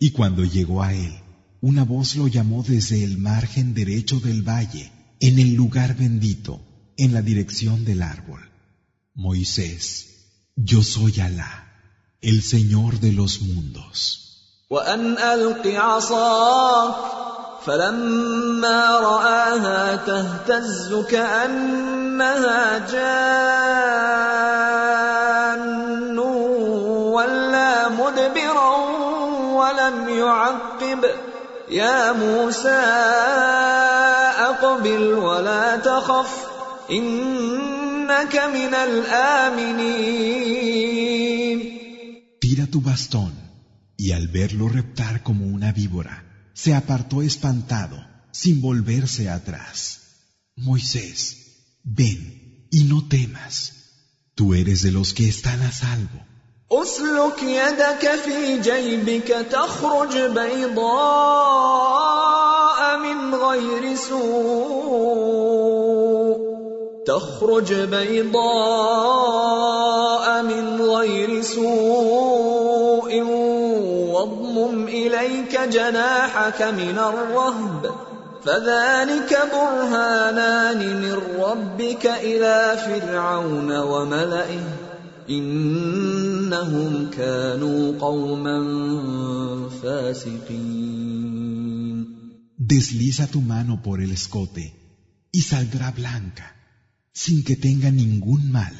Y 0.00 0.10
cuando 0.10 0.44
llegó 0.44 0.82
a 0.82 0.92
él, 0.92 1.12
una 1.60 1.84
voz 1.84 2.16
lo 2.16 2.26
llamó 2.26 2.64
desde 2.66 3.04
el 3.04 3.18
margen 3.18 3.72
derecho 3.72 4.18
del 4.18 4.42
valle, 4.42 4.90
en 5.20 5.38
el 5.38 5.54
lugar 5.54 5.96
bendito, 5.96 6.60
en 6.96 7.14
la 7.14 7.22
dirección 7.22 7.84
del 7.84 8.02
árbol. 8.02 8.40
Moisés, 9.14 10.08
yo 10.56 10.82
soy 10.82 11.20
Alá, 11.20 11.52
el 12.20 12.42
Señor 12.42 12.98
de 12.98 13.12
los 13.12 13.42
mundos. 13.42 14.66
فلما 17.65 18.99
رآها 18.99 19.95
تهتز 19.95 20.93
كأنها 21.09 22.77
جان 22.77 23.37
ولا 27.17 27.89
مدبرا 27.89 28.75
ولم 29.53 30.09
يعقب. 30.09 31.05
يا 31.69 32.11
موسى 32.11 32.69
أقبل 34.39 35.13
ولا 35.13 35.75
تخف 35.77 36.45
إنك 36.91 38.35
من 38.53 38.73
الآمنين. 38.73 40.17
Tira 42.39 42.65
tu 42.71 42.79
bastón, 42.81 43.33
y 43.97 44.11
al 44.13 44.27
verlo 44.27 44.69
reptar 44.69 45.23
como 45.23 45.45
una 45.47 45.71
víbora, 45.73 46.23
se 46.56 46.74
apartó 46.74 47.22
espantado, 47.22 47.96
sin 48.32 48.60
volverse 48.60 49.28
atrás. 49.28 50.00
Moisés, 50.56 51.18
ven 51.82 52.68
y 52.70 52.84
no 52.84 53.08
temas. 53.08 53.54
Tú 54.34 54.54
eres 54.54 54.82
de 54.82 54.92
los 54.92 55.12
que 55.14 55.28
están 55.28 55.62
a 55.62 55.72
salvo. 55.72 56.20
اسلك 56.72 57.42
يدك 57.42 58.14
في 58.24 58.60
جيبك 58.60 59.46
تخرج 59.50 60.18
بيضاء 60.18 61.22
من 62.98 63.34
غير 63.34 63.96
سوء 63.96 65.32
تخرج 67.06 67.74
بيضاء 67.74 68.82
من 70.42 70.82
غير 70.82 71.42
سوء 71.42 73.22
واضمم 74.12 74.85
اليك 75.26 75.60
جناحك 75.60 76.62
من 76.62 76.98
الرهب 76.98 77.94
فذلك 78.44 79.38
برهانان 79.52 80.80
من 81.02 81.16
ربك 81.40 82.06
الى 82.06 82.76
فرعون 82.86 83.76
وملئه 83.76 84.64
انهم 85.30 87.10
كانوا 87.10 87.98
قوما 88.00 88.58
فاسقين 89.82 91.32
Desliza 92.72 93.26
tu 93.26 93.40
mano 93.40 93.82
por 93.82 94.00
el 94.00 94.12
escote 94.12 94.64
y 95.32 95.40
saldrá 95.42 95.90
blanca, 95.90 96.46
sin 97.12 97.42
que 97.46 97.56
tenga 97.56 97.90
ningún 97.90 98.42
mal, 98.52 98.74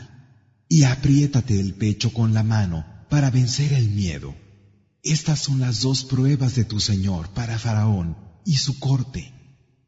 y 0.68 0.84
apriétate 0.84 1.58
el 1.58 1.74
pecho 1.74 2.12
con 2.12 2.32
la 2.32 2.44
mano 2.44 2.78
para 3.10 3.30
vencer 3.30 3.72
el 3.72 3.88
miedo. 3.90 4.34
Estas 5.06 5.40
son 5.40 5.60
las 5.60 5.82
dos 5.82 6.04
pruebas 6.04 6.54
de 6.54 6.64
tu 6.64 6.78
Señor 6.78 7.28
para 7.30 7.58
Faraón 7.58 8.16
y 8.44 8.56
su 8.56 8.78
corte. 8.78 9.32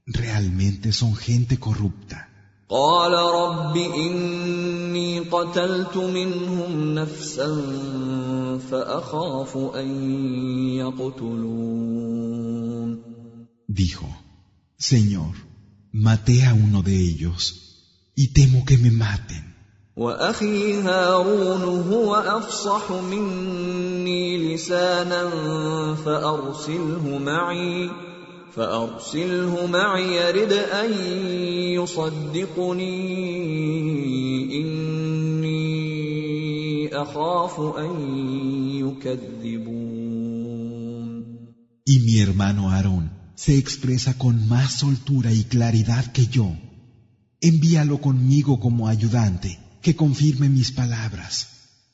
Realmente 0.06 0.92
son 0.92 1.14
gente 1.14 1.58
corrupta. 1.58 2.30
قال 2.68 3.12
رب 3.12 3.76
إني 3.76 5.20
قتلت 5.20 5.96
منهم 5.96 6.94
نفسا 6.94 7.48
فأخاف 8.70 9.56
أن 9.56 9.88
يقتلون 10.76 12.54
Dijo, 13.68 14.06
Señor, 14.78 15.34
maté 15.92 16.44
a 16.44 16.54
uno 16.54 16.82
de 16.82 16.96
ellos 16.96 17.42
y 18.14 18.32
temo 18.32 18.64
que 18.64 18.78
me 18.78 18.90
maten. 18.90 19.47
وأخي 19.99 20.81
هارون 20.81 21.63
هو 21.91 22.15
أفصح 22.15 22.91
مني 22.91 24.53
لسانا 24.53 25.23
فأرسله 25.95 27.17
معي 27.17 27.89
فأرسله 28.55 29.65
معي 29.67 30.15
يرد 30.15 30.53
أن 30.53 30.93
يصدقني 31.75 32.95
إني 34.61 35.69
أخاف 36.95 37.59
أن 37.59 37.91
يكذبون 38.83 39.99
Y 41.85 41.99
mi 42.05 42.19
hermano 42.19 42.69
Aarón 42.69 43.09
se 43.35 43.57
expresa 43.57 44.17
con 44.17 44.47
más 44.47 44.79
soltura 44.79 45.33
y 45.33 45.43
claridad 45.43 46.05
que 46.13 46.27
yo. 46.27 46.47
Envíalo 47.41 47.99
conmigo 47.99 48.59
como 48.59 48.87
ayudante, 48.87 49.57
que 49.82 49.94
confirme 49.94 50.48
mis 50.48 50.72
palabras, 50.72 51.48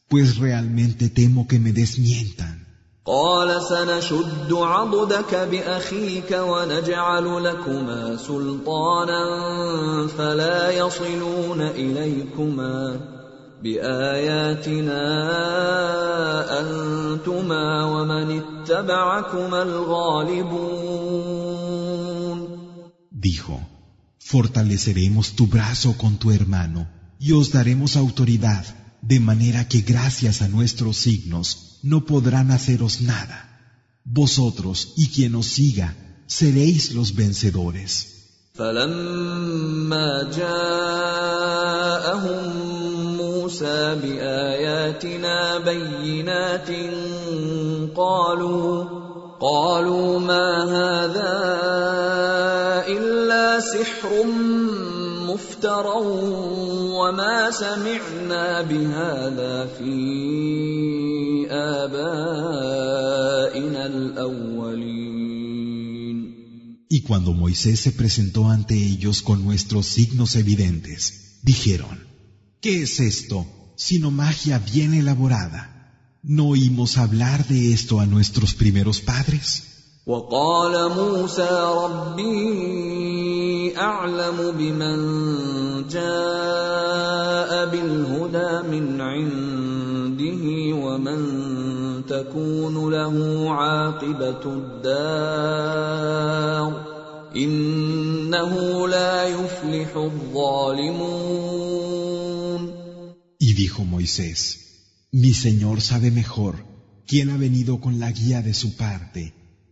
pues 0.08 0.38
realmente 0.38 1.08
temo 1.08 1.46
que 1.46 1.58
me 1.58 1.72
desmientan. 1.72 2.66
قال 3.06 3.62
سنشد 3.62 4.52
عضدك 4.52 5.34
بأخيك 5.34 6.30
ونجعل 6.32 7.44
لكما 7.44 8.16
سلطانا 8.16 9.22
فلا 10.18 10.70
يصلون 10.70 11.60
إليكما 11.60 13.00
بآياتنا 13.62 15.02
أنتما 16.60 17.84
ومن 17.84 18.42
اتبعكما 18.42 19.62
الغالبون 19.62 21.00
Dijo, 23.10 23.60
fortaleceremos 24.18 25.34
tu 25.36 25.46
brazo 25.46 25.94
con 25.98 26.16
tu 26.16 26.30
hermano 26.30 26.86
y 27.24 27.32
os 27.32 27.52
daremos 27.52 27.96
autoridad, 27.96 28.64
de 29.02 29.20
manera 29.20 29.68
que 29.68 29.80
gracias 29.80 30.42
a 30.42 30.48
nuestros 30.48 30.96
signos 30.96 31.78
no 31.82 32.04
podrán 32.04 32.50
haceros 32.50 33.00
nada. 33.00 33.38
Vosotros 34.04 34.94
y 34.96 35.08
quien 35.08 35.34
os 35.34 35.46
siga 35.46 35.96
seréis 36.26 36.92
los 36.92 37.14
vencedores. 37.14 38.06
فلما 38.54 40.30
جاءهم 40.36 41.60
موسى 43.16 43.94
بآياتنا 44.02 45.58
بينات 45.58 46.68
قالوا 47.96 48.84
قالوا 49.40 50.18
ما 50.18 50.64
هذا 50.64 51.36
إلا 52.88 53.60
سحر 53.60 54.10
مفترى 55.54 55.98
وما 56.98 57.50
سمعنا 57.50 58.62
بهذا 58.62 59.66
في 59.78 59.96
آبائنا 61.50 63.06
الأولين 63.86 65.10
Y 66.92 67.02
cuando 67.02 67.32
Moisés 67.34 67.78
se 67.78 67.92
presentó 67.92 68.48
ante 68.50 68.74
ellos 68.74 69.22
con 69.22 69.44
nuestros 69.44 69.86
signos 69.86 70.34
evidentes, 70.34 71.38
dijeron, 71.42 72.00
¿qué 72.60 72.82
es 72.82 72.98
esto 72.98 73.46
sino 73.76 74.10
magia 74.10 74.58
bien 74.58 74.94
elaborada? 74.94 75.62
¿No 76.24 76.48
oímos 76.48 76.98
hablar 76.98 77.46
de 77.46 77.72
esto 77.72 78.00
a 78.00 78.06
nuestros 78.06 78.54
primeros 78.54 79.00
padres? 79.00 79.73
وقال 80.05 80.73
موسى 80.93 81.49
ربي 81.83 83.73
أعلم 83.77 84.51
بمن 84.57 84.97
جاء 85.89 87.65
بالهدى 87.71 88.67
من 88.69 89.01
عنده 89.01 90.43
ومن 90.85 91.19
تكون 92.05 92.91
له 92.91 93.15
عاقبة 93.49 94.43
الدار 94.45 95.65
إنه 97.35 98.87
لا 98.87 99.27
يفلح 99.27 99.95
الظالمون. 99.95 101.15
Y 103.39 103.53
dijo 103.53 103.83
Moisés, 103.83 104.37
mi 105.11 105.33
Señor 105.33 105.81
sabe 105.81 106.11
mejor 106.11 106.55
quién 107.07 107.31
ha 107.31 107.37
venido 107.37 107.79
con 107.81 107.99
la 107.99 108.11
guía 108.11 108.43
de 108.43 108.53
su 108.53 108.77
parte 108.77 109.44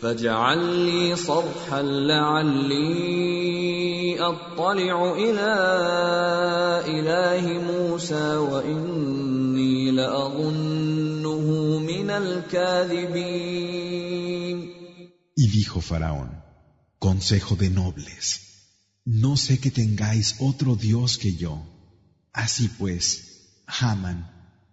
فاجعل 0.00 0.58
لي 0.86 1.16
صرحا 1.16 1.82
لعلي 1.82 3.36
اطلع 4.20 5.14
الى 5.14 5.52
اله 6.86 7.46
موسى 7.72 8.36
واني 8.36 9.90
لاظنه 9.90 11.78
من 11.78 12.10
الكاذبين 12.10 13.56
Y 15.38 15.48
dijo 15.48 15.82
Faraón, 15.82 16.30
Consejo 16.98 17.56
de 17.56 17.68
nobles, 17.68 18.24
no 19.04 19.36
sé 19.36 19.60
que 19.60 19.70
tengáis 19.70 20.36
otro 20.40 20.76
Dios 20.76 21.18
que 21.18 21.36
yo. 21.36 21.54
Así 22.32 22.68
pues, 22.68 23.04
Haman, 23.66 24.18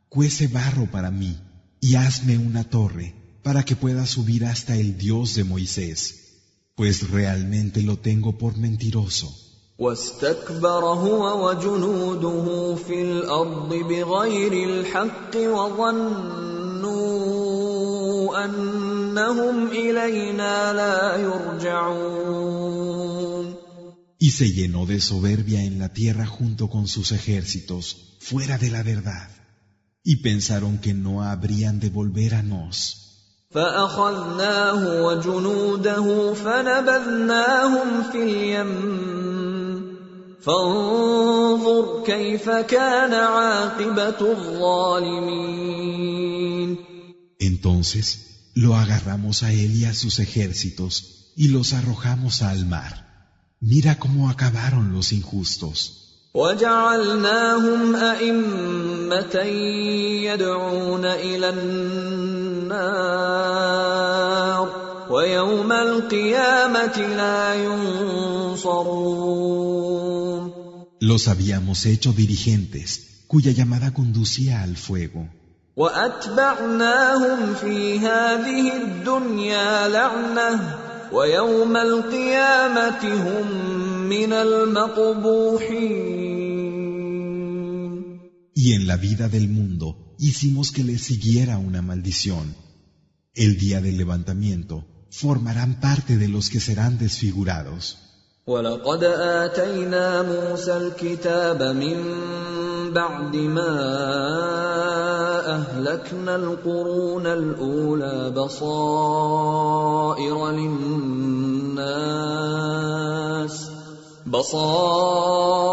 cuece 0.07 0.47
barro 0.47 0.86
para 0.89 1.12
mí 1.12 1.38
y 1.81 1.95
hazme 1.95 2.38
una 2.38 2.63
torre 2.63 3.16
para 3.47 3.63
que 3.63 3.75
pueda 3.75 4.05
subir 4.05 4.45
hasta 4.45 4.75
el 4.75 4.97
Dios 4.97 5.36
de 5.36 5.43
Moisés, 5.43 5.99
pues 6.75 7.09
realmente 7.09 7.81
lo 7.83 7.97
tengo 7.97 8.38
por 8.38 8.57
mentiroso. 8.57 9.43
واستكبر 9.79 10.86
هو 10.86 11.49
وجنوده 11.49 12.75
في 12.75 13.01
الارض 13.01 13.73
بغير 13.73 14.53
الحق 14.69 15.36
وظنوا 15.36 16.63
انهم 18.45 19.67
الينا 19.67 20.73
لا 20.73 21.15
يرجعون 21.17 22.53
Y 24.19 24.29
se 24.31 24.51
llenó 24.53 24.86
de 24.86 25.01
soberbia 25.01 25.63
en 25.65 25.79
la 25.79 25.89
tierra 25.89 26.25
junto 26.25 26.69
con 26.69 26.88
sus 26.88 27.12
ejércitos, 27.12 28.17
fuera 28.21 28.57
de 28.57 28.71
la 28.71 28.81
verdad, 28.81 29.29
y 30.01 30.17
pensaron 30.17 30.77
que 30.77 30.93
no 30.93 31.23
habrían 31.23 31.81
de 31.81 31.89
volver 31.89 32.36
a 32.36 32.41
nos. 32.41 33.06
فاخذناه 33.51 35.01
وجنوده 35.03 36.33
فنبذناهم 36.33 38.03
في 38.12 38.23
اليم 38.23 38.71
فانظر 40.41 42.03
كيف 42.05 42.49
كان 42.49 43.13
عاقبه 43.13 44.31
الظالمين 44.31 45.83
Entonces 47.39 48.05
lo 48.55 48.75
agarramos 48.75 49.43
a 49.43 49.51
él 49.51 49.75
y 49.75 49.86
a 49.86 49.93
sus 49.93 50.19
ejércitos 50.19 50.93
y 51.36 51.47
los 51.49 51.73
arrojamos 51.73 52.41
al 52.41 52.65
mar. 52.65 52.93
Mira 53.59 53.99
cómo 53.99 54.29
acabaron 54.29 54.93
los 54.93 55.12
injustos. 55.13 56.06
وجعلناهم 56.38 57.96
أئمة 57.96 59.37
يدعون 60.29 61.05
إلى 61.05 61.48
النار 61.51 62.79
ويوم 65.11 65.72
القيامة 65.72 66.96
لا 67.16 67.55
ينصرون 67.55 69.09
Los 71.01 71.29
habíamos 71.29 71.87
hecho 71.87 72.12
dirigentes, 72.12 72.88
cuya 73.29 73.53
llamada 73.53 73.92
conducía 73.94 74.62
al 74.62 74.77
fuego. 74.77 75.27
وأتبعناهم 75.77 77.55
في 77.55 77.98
هذه 77.98 78.77
الدنيا 78.77 79.88
لعنة 79.88 80.79
ويوم 81.12 81.77
القيامة 81.77 83.03
هم 83.14 83.46
من 84.09 84.33
المقبوحين 84.33 86.27
Y 88.57 88.73
en 88.73 88.88
la 88.88 88.97
vida 88.97 89.29
del 89.29 89.49
mundo 89.49 90.15
hicimos 90.19 90.71
que 90.71 90.83
le 90.83 90.97
siguiera 90.97 91.57
una 91.57 91.81
maldición. 91.81 92.55
El 93.33 93.57
día 93.57 93.81
del 93.81 93.97
levantamiento 93.97 94.86
formarán 95.09 95.79
parte 95.79 96.17
de 96.17 96.27
los 96.27 96.49
que 96.49 96.59
serán 96.59 96.97
desfigurados. 96.97 97.97
ولقد 98.47 99.03
آتينا 99.03 100.21
موسى 100.21 100.77
الكتاب 100.77 101.63
من 101.63 101.97
بعد 102.93 103.36
ما 103.36 103.73
أهلكنا 105.55 106.36
القرون 106.36 107.27
الأولى 107.27 108.29
بصائر 108.36 109.71
للناس 110.51 111.63
بصائر 114.27 115.63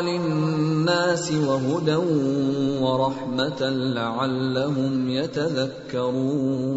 للناس 0.00 1.30
وهدى 1.32 1.96
ورحمة 2.84 3.60
لعلهم 3.94 5.10
يتذكرون 5.10 6.70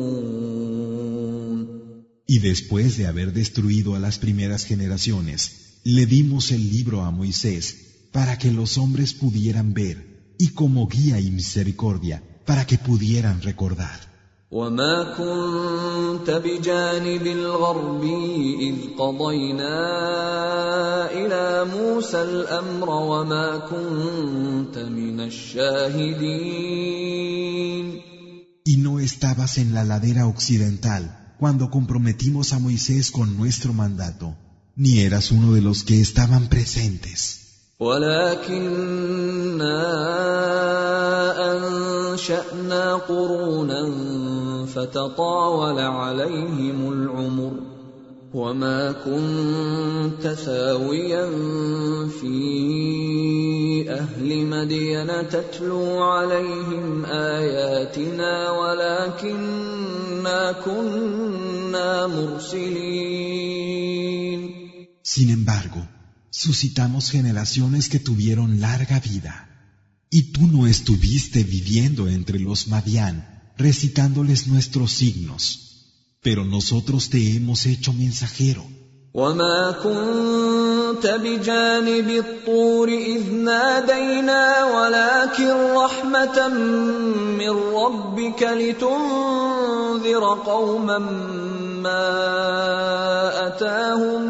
Y 2.26 2.40
después 2.40 2.98
de 2.98 3.06
haber 3.06 3.34
destruido 3.34 3.96
a 3.96 4.00
las 4.00 4.18
primeras 4.18 4.66
generaciones, 4.66 5.82
le 5.84 6.06
dimos 6.06 6.52
el 6.52 6.72
libro 6.72 7.04
a 7.04 7.12
Moisés 7.12 8.10
para 8.12 8.38
que 8.38 8.52
los 8.52 8.78
hombres 8.78 9.14
pudieran 9.14 9.74
ver 9.74 10.36
y 10.40 10.48
como 10.50 10.88
guía 10.88 11.20
y 11.20 11.30
misericordia 11.32 12.24
para 12.46 12.66
que 12.66 12.78
pudieran 12.78 13.42
recordar. 13.42 14.00
وما 14.54 15.18
كنت 15.18 16.30
بجانب 16.30 17.26
الغربي 17.28 18.56
إذ 18.70 18.76
قضينا 18.98 19.78
إلى 21.12 21.66
موسى 21.74 22.22
الأمر 22.22 22.90
وما 22.90 23.58
كنت 23.58 24.78
من 24.78 25.20
الشاهدين 25.20 26.74
Y 28.66 28.78
no 28.78 29.00
estabas 29.00 29.58
en 29.58 29.74
la 29.74 29.84
ladera 29.84 30.26
occidental 30.28 31.34
cuando 31.40 31.70
comprometimos 31.70 32.54
a 32.54 32.60
Moisés 32.60 33.12
con 33.12 33.36
nuestro 33.36 33.74
mandato, 33.74 34.38
ni 34.76 35.00
eras 35.00 35.32
uno 35.32 35.52
de 35.54 35.62
los 35.62 35.84
que 35.84 36.00
estaban 36.00 36.48
presentes. 36.48 37.40
ولكننا 37.80 39.84
أنشأنا 41.52 42.94
قرونا 42.94 43.82
فتطاول 44.75 45.79
عليهم 45.79 46.93
العمر 46.93 47.53
وما 48.35 48.93
كنت 48.93 50.27
ثاويا 50.29 51.27
في 52.21 53.91
أهل 53.91 54.47
مدين 54.47 55.29
تتلو 55.29 56.03
عليهم 56.03 57.05
آياتنا 57.05 58.51
ولكننا 58.51 60.53
كنا 60.65 62.07
مرسلين 62.07 63.59
Sin 65.03 65.31
embargo, 65.31 65.89
suscitamos 66.31 67.11
generaciones 67.11 67.89
que 67.89 67.99
tuvieron 67.99 68.61
larga 68.61 69.01
vida. 69.01 69.49
Y 70.11 70.33
tú 70.33 70.47
no 70.47 70.67
estuviste 70.67 71.45
viviendo 71.45 72.09
entre 72.09 72.39
los 72.39 72.69
Madián, 72.69 73.38
recitándoles 73.58 74.48
nuestros 74.48 74.92
signos, 74.94 75.42
pero 76.22 76.46
nosotros 76.46 77.10
te 77.10 77.36
hemos 77.36 77.66
hecho 77.66 77.94
mensajero. 77.94 78.64
وما 79.14 79.72
كنت 79.84 81.08
بجانب 81.08 82.10
الطور 82.10 82.88
إذ 82.90 83.34
نادينا 83.34 84.66
ولكن 84.66 85.54
رحمة 85.76 86.48
من 87.38 87.50
ربك 87.50 88.44
لتنذر 88.44 90.24
قوما 90.46 90.98
ما 91.84 92.10
أتاهم 93.48 94.22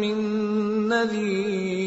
من 0.00 0.18
نذير 0.88 1.78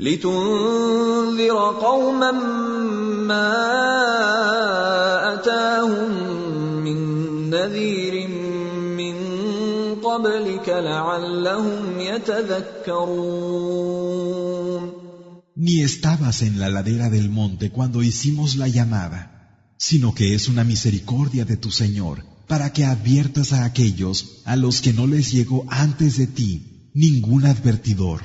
لتنذر 0.00 1.58
قوما 1.80 2.32
ما 2.32 3.68
أتاهم 3.68 3.68
من 3.70 4.81
نذير 7.62 8.28
من 9.00 9.14
قبلك 9.94 10.68
لعلهم 10.68 12.00
يتذكرون 12.00 13.38
Ni 15.60 15.80
estabas 15.82 16.42
en 16.42 16.60
la 16.60 16.68
ladera 16.70 17.10
del 17.10 17.30
monte 17.30 17.70
cuando 17.70 18.04
hicimos 18.04 18.54
la 18.54 18.68
llamada, 18.68 19.20
sino 19.76 20.14
que 20.14 20.34
es 20.36 20.46
una 20.48 20.62
misericordia 20.62 21.44
de 21.44 21.56
tu 21.56 21.72
Señor 21.72 22.24
para 22.46 22.72
que 22.72 22.84
adviertas 22.84 23.52
a 23.52 23.64
aquellos 23.64 24.42
a 24.44 24.54
los 24.54 24.80
que 24.80 24.92
no 24.92 25.08
les 25.08 25.32
llegó 25.32 25.66
antes 25.68 26.16
de 26.16 26.28
ti 26.28 26.90
ningún 26.94 27.44
advertidor. 27.44 28.20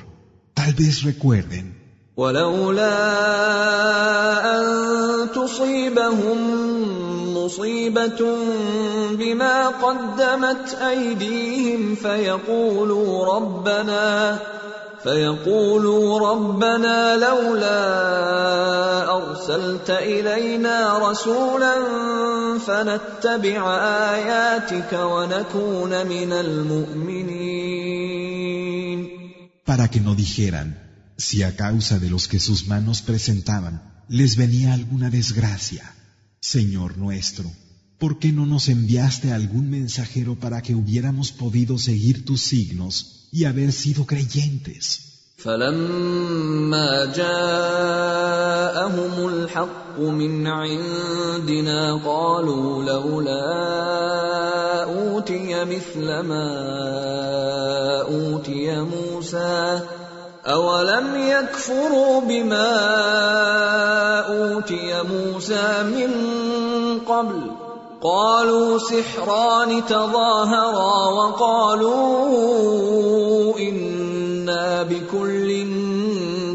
Tal 0.54 0.74
vez 0.74 1.02
recuerden. 1.02 1.84
ولولا 2.16 2.94
أن 4.54 5.28
تصيبهم 5.34 6.38
مصيبة 7.49 8.21
بما 9.11 9.67
قدمت 9.67 10.73
أيديهم 10.73 11.95
فيقولوا 11.95 13.35
ربنا 13.35 14.39
فيقولوا 15.03 16.29
ربنا 16.31 17.15
لولا 17.15 17.81
أرسلت 19.17 19.89
إلينا 19.89 20.97
رسولا 21.09 21.75
فنتبع 22.59 23.77
آياتك 24.13 24.93
ونكون 24.93 26.07
من 26.07 26.33
المؤمنين. 26.33 27.79
Para 29.65 29.87
que 29.87 29.99
no 29.99 30.13
dijeran, 30.15 30.67
si 31.17 31.43
a 31.43 31.55
causa 31.55 31.99
de 31.99 32.09
los 32.09 32.27
que 32.27 32.39
sus 32.39 32.67
manos 32.67 33.01
presentaban 33.01 33.73
les 34.07 34.35
venía 34.35 34.73
alguna 34.73 35.09
desgracia, 35.09 35.93
Señor 36.40 36.98
nuestro, 36.98 37.50
¿por 37.98 38.18
qué 38.18 38.32
no 38.32 38.44
nos 38.46 38.68
enviaste 38.68 39.32
algún 39.32 39.70
mensajero 39.70 40.34
para 40.38 40.60
que 40.62 40.74
hubiéramos 40.74 41.32
podido 41.32 41.78
seguir 41.78 42.24
tus 42.24 42.42
signos 42.42 43.28
y 43.32 43.44
haber 43.44 43.72
sido 43.72 44.06
creyentes? 44.06 45.14
فلما 45.44 47.12
جاءهم 47.16 48.34
الحق 49.28 49.98
من 49.98 50.46
عندنا 50.46 51.94
قالوا 52.04 52.84
لولا 52.84 53.44
اوتي 54.84 55.64
مثل 55.64 56.20
ما 56.20 56.48
اوتي 58.08 58.80
موسى 58.80 59.80
اولم 60.48 61.28
يكفروا 61.28 62.20
بما 62.20 62.70
اوتي 64.28 65.02
موسى 65.02 65.82
من 65.82 66.10
قبل 67.00 67.50
قالوا 68.02 68.78
سحران 68.78 69.86
تظاهرا 69.86 71.08
وقالوا 71.08 72.04
انا 73.58 74.82
بكل 74.82 75.64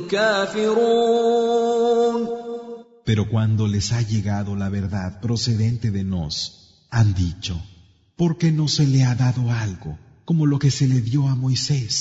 كافرون 0.09 1.59
Pero 3.09 3.23
cuando 3.27 3.65
les 3.65 3.91
ha 3.91 4.01
llegado 4.03 4.55
la 4.55 4.69
verdad 4.69 5.19
procedente 5.19 5.89
de 5.89 6.03
nos, 6.03 6.33
han 6.91 7.15
dicho, 7.15 7.59
¿por 8.15 8.37
qué 8.37 8.51
no 8.51 8.67
se 8.67 8.85
le 8.85 9.03
ha 9.03 9.15
dado 9.15 9.49
algo 9.49 9.97
como 10.25 10.45
lo 10.45 10.59
que 10.59 10.69
se 10.69 10.85
le 10.87 11.01
dio 11.01 11.27
a 11.27 11.33
Moisés? 11.33 11.93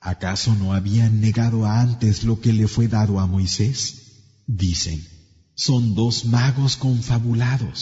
¿Acaso 0.00 0.54
no 0.54 0.72
habían 0.72 1.20
negado 1.20 1.66
antes 1.66 2.22
lo 2.22 2.40
que 2.40 2.52
le 2.52 2.68
fue 2.68 2.86
dado 2.86 3.18
a 3.18 3.26
Moisés? 3.26 3.78
Dicen, 4.46 5.04
son 5.56 5.94
dos 5.94 6.24
magos 6.26 6.76
confabulados. 6.76 7.78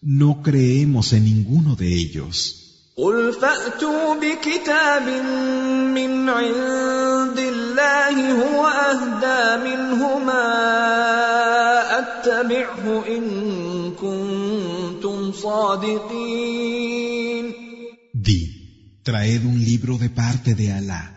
No 0.00 0.42
creemos 0.42 1.12
en 1.12 1.24
ninguno 1.24 1.74
de 1.74 1.92
ellos. 1.92 2.62
قل 2.96 3.32
فاتوا 3.32 4.14
بكتاب 4.14 5.08
من 5.94 6.28
عند 6.28 7.38
الله 7.38 8.32
هو 8.32 8.66
اهدى 8.66 9.64
منهما 9.70 10.44
اتبعه 11.98 13.04
ان 13.08 13.24
كنتم 14.00 15.32
صادقين 15.32 16.66
Di, 18.14 18.40
traed 19.04 19.44
un 19.44 19.58
libro 19.62 19.98
de 19.98 20.08
parte 20.08 20.54
de 20.54 20.72
Alá 20.72 21.16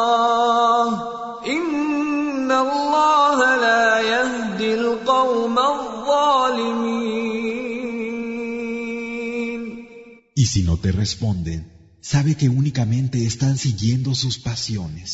Y 10.40 10.46
si 10.46 10.62
no 10.62 10.76
te 10.76 10.92
responden, 10.92 11.72
sabe 12.02 12.34
que 12.34 12.48
únicamente 12.48 13.26
están 13.26 13.56
siguiendo 13.58 14.14
sus 14.14 14.38
pasiones. 14.38 15.08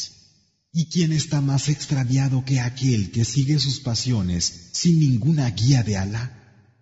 ¿Y 0.72 0.86
quién 0.86 1.12
está 1.12 1.40
más 1.40 1.68
extraviado 1.68 2.44
que 2.44 2.60
aquel 2.60 3.10
que 3.10 3.24
sigue 3.24 3.58
sus 3.58 3.80
pasiones 3.80 4.70
sin 4.72 4.98
ninguna 4.98 5.50
guía 5.50 5.82
de 5.82 5.98
Alá? 5.98 6.24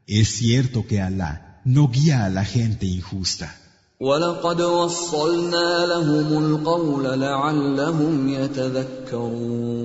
Es 0.06 0.28
cierto 0.28 0.87
que 0.87 1.00
Alá 1.00 1.61
no 1.64 1.88
guía 1.88 2.24
a 2.24 2.30
la 2.30 2.44
gente 2.44 2.87
injusta. 2.87 3.56
ولقد 4.00 4.61
وصلنا 4.61 5.87
لهم 5.87 6.44
القول 6.44 7.20
لعلهم 7.20 8.28
يتذكرون 8.28 9.80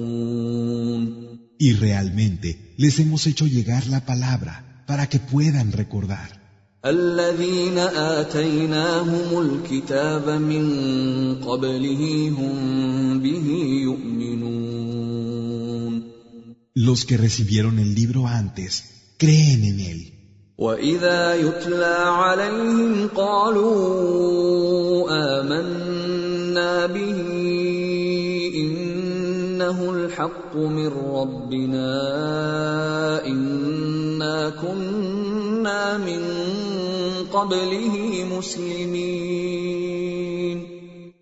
Y 1.57 1.73
realmente 1.73 2.73
les 2.77 2.99
hemos 2.99 3.27
hecho 3.27 3.47
llegar 3.47 3.87
la 3.87 4.05
palabra 4.05 4.83
para 4.87 5.07
que 5.07 5.19
puedan 5.19 5.71
recordar. 5.71 6.38
الذين 6.84 7.78
آتيناهم 7.78 9.40
الكتاب 9.40 10.28
من 10.28 10.64
قبله 11.44 12.32
هم 12.38 13.20
به 13.20 13.46
يؤمنون 13.84 14.80
Los 16.74 17.04
que 17.04 17.16
recibieron 17.18 17.78
el 17.78 17.94
libro 17.94 18.26
antes 18.26 18.72
creen 19.18 19.64
en 19.64 19.80
él. 19.80 20.12
وإذا 20.58 21.34
يتلى 21.34 21.96
عليهم 22.06 23.08
قالوا 23.08 23.70
آمنا 25.40 26.86
به 26.86 27.20
إنه 28.54 29.92
الحق 29.92 30.56
من 30.56 30.88
ربنا 30.88 31.90
إنا 33.26 34.50
كنا 34.50 35.98
من 35.98 36.20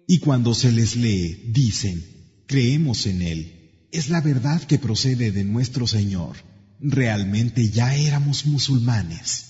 Y 0.06 0.18
cuando 0.20 0.54
se 0.54 0.72
les 0.72 0.96
lee, 0.96 1.50
dicen, 1.52 2.02
creemos 2.46 3.06
en 3.06 3.22
él. 3.22 3.88
Es 3.92 4.08
la 4.08 4.20
verdad 4.20 4.62
que 4.62 4.78
procede 4.78 5.30
de 5.32 5.44
nuestro 5.44 5.86
Señor. 5.86 6.36
Realmente 6.80 7.68
ya 7.70 7.94
éramos 7.94 8.46
musulmanes. 8.46 9.44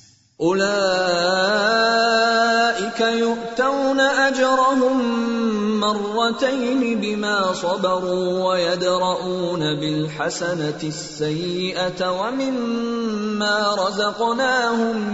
أولئك 5.78 5.78
يؤتون 5.78 5.78
أجرهم 5.78 5.80
مرتين 5.80 7.02
بما 7.02 7.54
صبروا 7.54 8.50
ويدرؤون 8.50 9.60
بالحسنة 9.60 10.80
السيئة 10.84 12.12
ومما 12.12 13.76
رزقناهم 13.76 15.14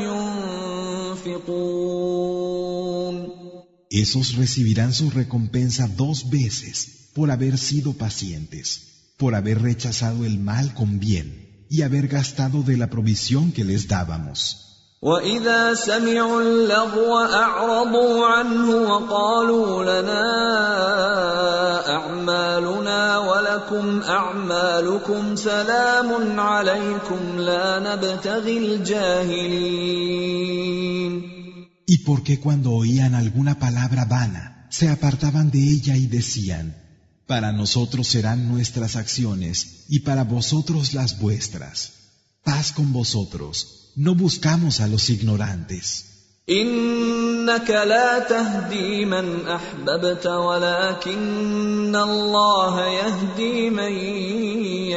ينفقون 1.26 1.80
Esos 3.92 4.36
recibirán 4.36 4.94
su 4.94 5.10
recompensa 5.10 5.88
dos 5.88 6.30
veces 6.30 7.10
por 7.16 7.32
haber 7.32 7.58
sido 7.58 7.94
pacientes, 7.94 9.14
por 9.18 9.34
haber 9.34 9.62
rechazado 9.64 10.26
el 10.26 10.38
mal 10.40 10.76
con 10.76 11.00
bien 11.00 11.66
y 11.70 11.82
haber 11.82 12.08
gastado 12.08 12.62
de 12.62 12.78
la 12.78 12.88
provisión 12.88 13.52
que 13.52 13.64
les 13.64 13.88
dábamos. 13.88 14.73
واذا 15.04 15.74
سمعوا 15.74 16.42
اللغو 16.42 17.18
اعرضوا 17.18 18.26
عنه 18.26 18.76
وقالوا 18.76 19.84
لنا 19.84 20.26
اعمالنا 21.96 23.18
ولكم 23.18 24.02
اعمالكم 24.02 25.36
سلام 25.36 26.40
عليكم 26.40 27.40
لا 27.40 27.80
نبتغي 27.80 28.58
الجاهلين 28.58 30.10
Y 31.88 31.98
porque 32.06 32.40
cuando 32.40 32.72
oían 32.74 33.16
alguna 33.16 33.58
palabra 33.58 34.06
vana, 34.06 34.68
se 34.70 34.90
apartaban 34.90 35.50
de 35.50 35.60
ella 35.76 35.96
y 35.96 36.06
decían, 36.06 36.76
Para 37.26 37.52
nosotros 37.52 38.08
serán 38.08 38.48
nuestras 38.52 38.96
acciones 38.96 39.86
y 39.88 40.00
para 40.02 40.24
vosotros 40.24 40.94
las 40.94 41.20
vuestras. 41.20 41.94
Paz 42.44 42.72
con 42.72 42.94
vosotros, 42.94 43.83
no 43.96 44.16
buscamos 44.16 44.80
a 44.80 44.88
los 44.88 45.10
ignorantes. 45.10 46.06
انك 46.50 47.70
لا 47.70 48.20
تهدي 48.20 49.06
من 49.06 49.48
احببت 49.48 50.28
ولكن 50.28 51.96
الله 51.96 52.86
يهدي 52.86 53.70
من 53.70 53.94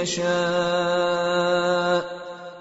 يشاء 0.00 1.42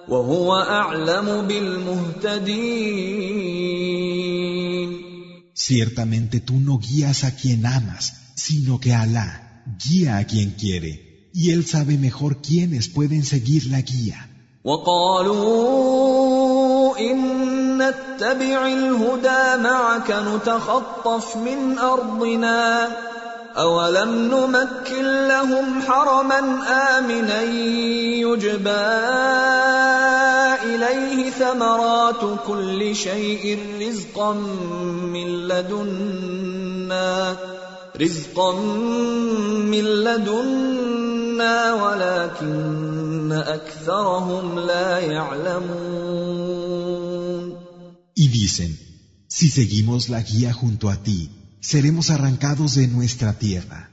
وهو 0.10 0.56
اعلم 0.56 1.48
بالمهتدين 1.48 2.92
Ciertamente 5.54 6.40
tú 6.42 6.60
no 6.60 6.80
guías 6.80 7.24
a 7.24 7.36
quien 7.36 7.66
amas, 7.66 8.14
sino 8.36 8.80
que 8.80 8.94
Alá 8.94 9.30
guía 9.84 10.18
a 10.18 10.26
quien 10.26 10.50
quiere, 10.52 11.30
y 11.34 11.52
Él 11.52 11.66
sabe 11.66 11.98
mejor 11.98 12.42
quiénes 12.42 12.90
pueden 12.90 13.24
seguir 13.24 13.68
la 13.68 13.82
guía. 13.82 14.20
وقالوا 14.67 16.19
إن 16.99 17.19
نتبع 17.79 18.67
الهدى 18.67 19.63
معك 19.63 20.11
نتخطف 20.11 21.37
من 21.37 21.79
أرضنا 21.79 22.89
أولم 23.57 24.11
نمكن 24.11 25.29
لهم 25.29 25.83
حرما 25.83 26.39
آمنا 26.99 27.43
يجبى 28.23 28.87
إليه 30.65 31.31
ثمرات 31.31 32.21
كل 32.47 32.97
شيء 32.97 33.59
رزقا 33.81 34.33
من 35.13 35.49
لدنا 35.49 37.37
رزقا 38.01 38.53
من 39.73 39.85
لدنا 39.85 41.75
ولكن 41.75 42.96
Y 48.15 48.29
dicen, 48.29 48.79
si 49.29 49.51
seguimos 49.51 50.09
la 50.09 50.23
guía 50.23 50.53
junto 50.53 50.89
a 50.89 51.03
ti, 51.03 51.31
seremos 51.61 52.11
arrancados 52.11 52.75
de 52.77 52.89
nuestra 52.89 53.39
tierra. 53.39 53.91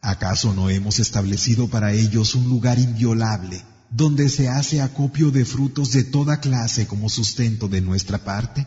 ¿Acaso 0.00 0.52
no 0.52 0.68
hemos 0.68 0.98
establecido 0.98 1.68
para 1.68 1.92
ellos 1.92 2.34
un 2.34 2.48
lugar 2.48 2.78
inviolable, 2.78 3.64
donde 3.90 4.28
se 4.28 4.48
hace 4.48 4.82
acopio 4.82 5.30
de 5.30 5.44
frutos 5.44 5.92
de 5.92 6.04
toda 6.04 6.40
clase 6.40 6.86
como 6.86 7.08
sustento 7.08 7.68
de 7.68 7.80
nuestra 7.80 8.18
parte? 8.24 8.66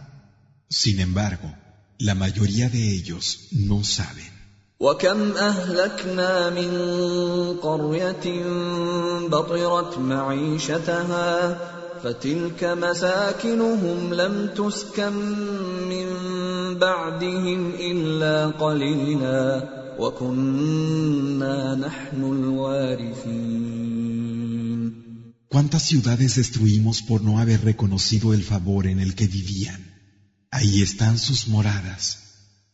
Sin 0.70 1.00
embargo, 1.00 1.54
la 2.00 2.16
mayoría 2.16 2.70
de 2.70 2.90
ellos 2.90 3.48
no 3.52 3.84
saben. 3.84 4.37
وكم 4.80 5.32
اهلكنا 5.32 6.50
من 6.50 6.72
قريه 7.62 8.44
بطرت 9.28 9.98
معيشتها 9.98 11.58
فتلك 12.04 12.64
مساكنهم 12.64 14.14
لم 14.14 14.50
تسكن 14.58 15.14
من 15.90 16.08
بعدهم 16.80 17.72
الا 17.80 18.48
قليلا 18.48 19.70
وكنا 20.00 21.76
نحن 21.76 22.24
الوارثين 22.24 23.78
¿Cuántas 25.50 25.84
ciudades 25.84 26.36
destruimos 26.36 27.02
por 27.02 27.24
no 27.24 27.40
haber 27.40 27.64
reconocido 27.64 28.34
el 28.34 28.44
favor 28.44 28.86
en 28.86 29.00
el 29.00 29.16
que 29.16 29.28
vivían? 29.28 29.82
Ahí 30.52 30.82
están 30.82 31.18
sus 31.18 31.48
moradas. 31.48 32.27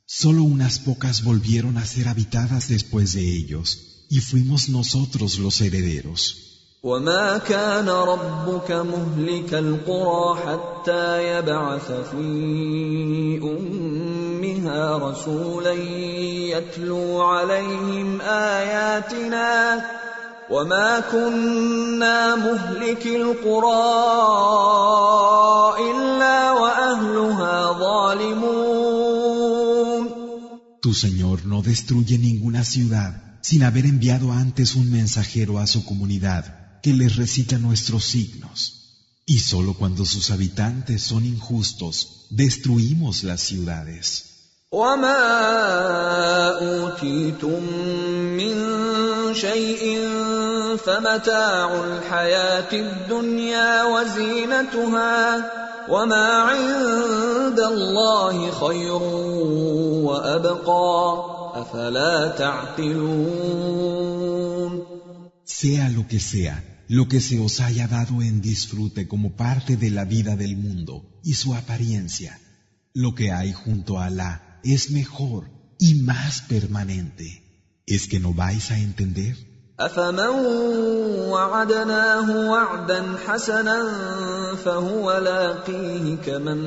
Solo 0.07 0.43
unas 0.43 0.79
pocas 0.79 1.23
volvieron 1.23 1.77
a 1.77 1.85
ser 1.85 2.09
habitadas 2.09 2.69
después 2.69 3.13
de 3.13 3.25
ellos, 3.41 4.07
y 4.09 4.21
fuimos 4.21 4.69
nosotros 4.69 5.39
los 5.39 5.61
herederos. 5.61 6.49
وما 6.83 7.39
كان 7.39 7.89
ربك 7.89 8.71
مهلك 8.71 9.55
القرى 9.55 10.39
حتى 10.47 11.39
يبعث 11.39 11.93
في 12.11 13.41
امها 13.43 14.99
رسولا 14.99 15.73
يتلو 16.55 17.23
عليهم 17.23 18.21
اياتنا 18.21 19.85
وما 20.51 21.01
كنا 21.13 22.37
مهلك 22.37 23.07
القرى 23.07 23.85
الا 25.91 26.53
واهلها 26.53 27.73
ظالمون 27.73 29.22
tu 30.84 30.94
Señor 30.94 31.46
no 31.46 31.62
destruye 31.62 32.18
ninguna 32.18 32.66
ciudad 32.66 33.40
sin 33.40 33.64
haber 33.64 33.86
enviado 33.86 34.34
antes 34.34 34.76
un 34.76 34.92
mensajero 34.92 35.60
a 35.60 35.66
su 35.66 35.86
comunidad 35.86 36.82
que 36.82 36.92
les 36.94 37.16
recita 37.16 37.58
nuestros 37.58 38.04
signos. 38.04 38.58
Y 39.26 39.40
solo 39.40 39.76
cuando 39.76 40.04
sus 40.04 40.30
habitantes 40.30 41.02
son 41.02 41.26
injustos, 41.26 42.28
destruimos 42.32 43.24
las 43.24 43.40
ciudades. 43.40 44.26
وما 55.89 56.53
اوتيتم 56.53 57.19
من 57.19 57.19
شيء 57.19 57.19
فمتاع 57.19 57.19
الحياه 57.19 57.19
الدنيا 57.19 57.39
وزينتها 57.39 57.49
وما 57.49 57.49
عند 57.49 57.61
الله 57.61 58.51
خير 58.51 59.03
وابقى 60.05 61.25
افلا 61.55 62.29
تعقلون 62.29 63.59
Sea 65.45 65.89
lo 65.89 66.07
que 66.07 66.21
sea, 66.21 66.63
lo 66.89 67.09
que 67.09 67.21
se 67.21 67.41
os 67.41 67.61
haya 67.61 67.89
dado 67.89 68.23
en 68.23 68.41
disfrute 68.41 69.09
como 69.09 69.37
parte 69.37 69.77
de 69.77 69.91
la 69.91 70.05
vida 70.05 70.37
del 70.37 70.57
mundo 70.57 71.21
y 71.25 71.35
su 71.35 71.55
apariencia, 71.55 72.39
lo 72.95 73.15
que 73.15 73.33
hay 73.33 73.53
junto 73.53 73.99
a 73.99 74.07
Alá 74.07 74.61
es 74.63 74.91
mejor 74.91 75.51
y 75.79 75.95
más 75.95 76.43
permanente. 76.43 77.43
¿Es 77.87 78.07
que 78.07 78.21
no 78.21 78.35
vais 78.35 78.71
a 78.71 78.79
entender? 78.79 79.37
أفمن 79.86 80.30
وعدناه 81.30 82.28
وعدا 82.52 83.04
حسنا 83.28 83.80
فهو 84.66 85.18
لاقيه 85.18 86.16
كمن 86.26 86.62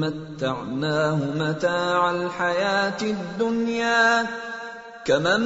متعناه 0.00 1.18
متاع 1.36 2.10
الحياة 2.10 3.00
الدنيا 3.02 4.26
كمن 5.04 5.42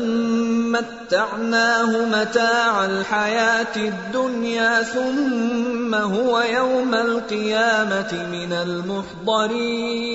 متعناه 0.73 2.07
متاع 2.07 2.85
الحياة 2.85 3.77
الدنيا 3.77 4.83
ثم 4.83 5.95
هو 5.95 6.41
يوم 6.41 6.95
القيامة 6.95 8.13
من 8.33 8.53
المحضرين. 8.53 10.07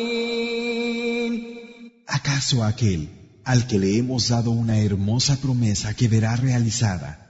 ¿Acaso 2.17 2.61
aquel 2.61 3.20
al 3.50 3.66
que 3.66 3.78
le 3.78 3.96
hemos 3.96 4.28
dado 4.28 4.50
una 4.50 4.78
hermosa 4.78 5.36
promesa 5.36 5.94
que 5.94 6.08
verá 6.08 6.36
realizada 6.36 7.26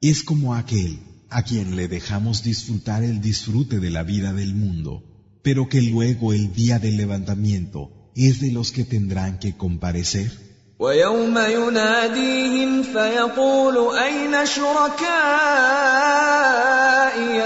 es 0.00 0.22
como 0.22 0.54
aquel 0.54 1.00
a 1.30 1.42
quien 1.42 1.76
le 1.76 1.88
dejamos 1.88 2.42
disfrutar 2.42 3.02
el 3.02 3.20
disfrute 3.20 3.80
de 3.80 3.90
la 3.90 4.02
vida 4.02 4.32
del 4.32 4.54
mundo, 4.54 5.02
pero 5.42 5.68
que 5.68 5.82
luego 5.82 6.32
el 6.32 6.52
día 6.52 6.78
del 6.78 6.96
levantamiento 6.96 8.12
es 8.14 8.40
de 8.40 8.52
los 8.52 8.70
que 8.70 8.84
tendrán 8.84 9.38
que 9.38 9.56
comparecer? 9.56 10.46
ويوم 10.78 11.38
يناديهم 11.38 12.82
فيقول 12.82 13.96
أين 13.96 14.46
شركائي 14.46 15.06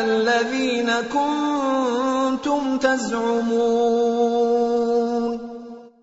الذين 0.00 0.90
كنتم 1.12 2.78
تزعمون 2.78 4.03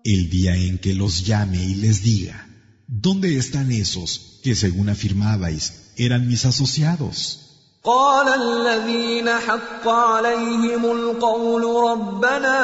El 0.04 0.30
día 0.30 0.54
en 0.56 0.78
que 0.78 0.94
los 0.94 1.26
llame 1.26 1.62
y 1.62 1.74
les 1.74 2.02
diga, 2.02 2.46
¿dónde 2.86 3.36
están 3.36 3.70
esos 3.72 4.40
que 4.42 4.54
según 4.54 4.88
afirmabais 4.88 5.92
eran 5.96 6.28
mis 6.28 6.44
asociados? 6.44 7.48
قال 7.84 8.28
الذين 8.28 9.28
حق 9.28 9.88
عليهم 9.88 10.84
القول 10.84 11.90
ربنا 11.90 12.58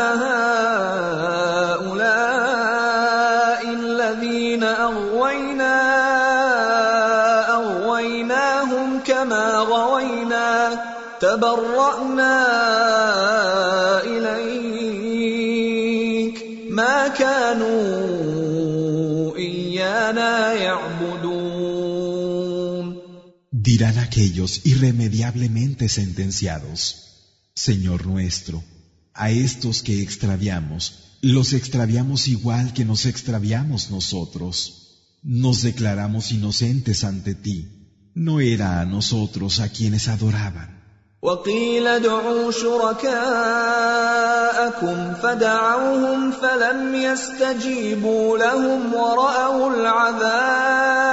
هؤلاء 1.74 2.54
الذين 3.74 4.64
اغوينا 4.64 5.76
اغويناهم 7.54 9.00
كما 9.06 9.56
غوينا 9.56 10.80
تبرانا 11.20 12.44
اليك 13.87 13.87
ما 16.78 17.08
كانوا 17.08 17.76
ايانا 19.36 20.52
يعبدون 20.52 21.84
Dirán 23.66 23.98
aquellos 23.98 24.60
irremediablemente 24.66 25.88
sentenciados, 25.88 26.80
Señor 27.54 28.06
nuestro, 28.06 28.62
a 29.14 29.30
estos 29.30 29.82
que 29.82 30.02
extraviamos, 30.02 30.82
los 31.22 31.54
extraviamos 31.54 32.28
igual 32.28 32.74
que 32.74 32.84
nos 32.84 33.06
extraviamos 33.06 33.90
nosotros. 33.90 34.50
Nos 35.22 35.62
declaramos 35.62 36.30
inocentes 36.32 37.04
ante 37.04 37.34
ti. 37.34 37.58
No 38.14 38.40
era 38.40 38.82
a 38.82 38.84
nosotros 38.84 39.60
a 39.60 39.70
quienes 39.70 40.08
adoraban. 40.08 40.77
وقيل 41.24 41.86
ادعوا 41.86 42.50
شركاءكم 42.52 43.14
فدعوهم 45.22 46.30
فلم 46.30 46.94
يستجيبوا 46.94 48.38
لهم 48.38 48.94
ورأوا 48.94 49.74
العذاب 49.74 51.04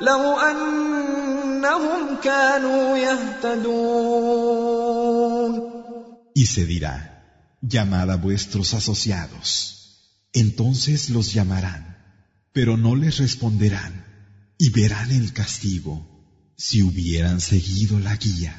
لو 0.00 0.40
أنهم 0.40 2.16
كانوا 2.22 2.96
يهتدون 2.96 4.42
Y 6.34 6.46
se 6.46 6.64
dirá, 6.64 6.94
llamad 7.60 8.10
a 8.10 8.16
vuestros 8.16 8.74
asociados. 8.74 9.46
Entonces 10.32 11.10
los 11.10 11.32
llamarán, 11.34 11.82
pero 12.52 12.76
no 12.76 12.96
les 12.96 13.18
responderán, 13.18 13.92
y 14.58 14.70
verán 14.70 15.10
el 15.12 15.32
castigo, 15.32 16.15
si 16.56 16.82
hubieran 16.82 17.40
seguido 17.40 17.98
la 17.98 18.16
guía. 18.16 18.54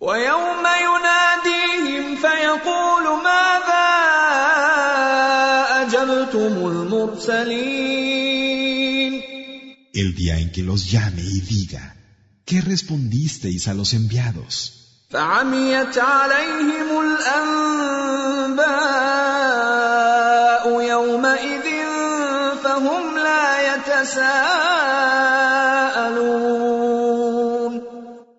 ويوم 0.00 0.64
يناديهم 0.86 2.16
فيقول 2.16 3.04
ماذا 3.24 3.86
أجبتم 5.82 6.66
المرسلين 6.66 8.06
El 9.94 10.14
día 10.14 10.38
en 10.38 10.52
que 10.52 10.62
los 10.62 10.90
llame 10.92 11.22
y 11.22 11.40
diga, 11.40 11.96
¿qué 12.44 12.60
respondisteis 12.60 13.66
a 13.68 13.74
los 13.74 13.94
enviados? 13.94 14.72
فعميت 15.10 15.98
عليهم 15.98 17.00
الأنباء 17.00 17.92
يومئذ 20.82 21.66
فهم 22.64 23.18
لا 23.18 23.74
يتساءلون 23.74 24.89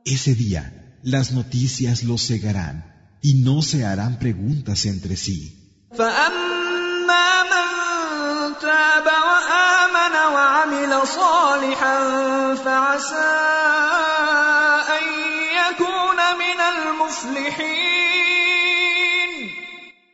Ese 0.04 0.34
día 0.34 0.98
las 1.02 1.32
noticias 1.32 2.02
los 2.02 2.26
cegarán 2.26 3.18
y 3.22 3.34
no 3.34 3.62
se 3.62 3.84
harán 3.84 4.18
preguntas 4.18 4.84
entre 4.86 5.16
sí. 5.16 5.78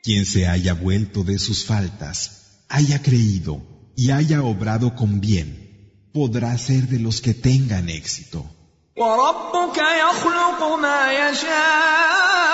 Quien 0.03 0.26
se 0.26 0.47
haya 0.47 0.74
vuelto 0.74 1.24
de 1.24 1.39
sus 1.39 1.64
faltas, 1.64 2.64
haya 2.68 3.03
creído 3.03 3.62
y 3.97 4.11
haya 4.11 4.43
obrado 4.43 4.95
con 4.95 5.20
bien, 5.20 6.11
podrá 6.12 6.57
ser 6.59 6.89
de 6.89 6.99
los 6.99 7.22
que 7.22 7.32
tengan 7.32 7.89
éxito. 7.89 8.57
وربك 8.97 9.77
يخلق 9.77 10.75
ما 10.75 11.11
يشاء 11.11 12.53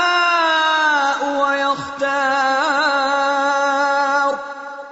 ويختار 1.41 2.39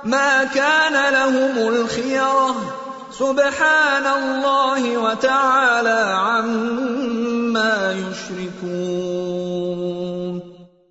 ما 0.03 0.43
كان 0.43 1.13
لهم 1.13 1.67
الخيره 1.67 2.75
سبحان 3.19 4.05
الله 4.05 4.97
وتعالى 4.97 6.15
عما 6.27 7.93
يشركون 7.93 8.97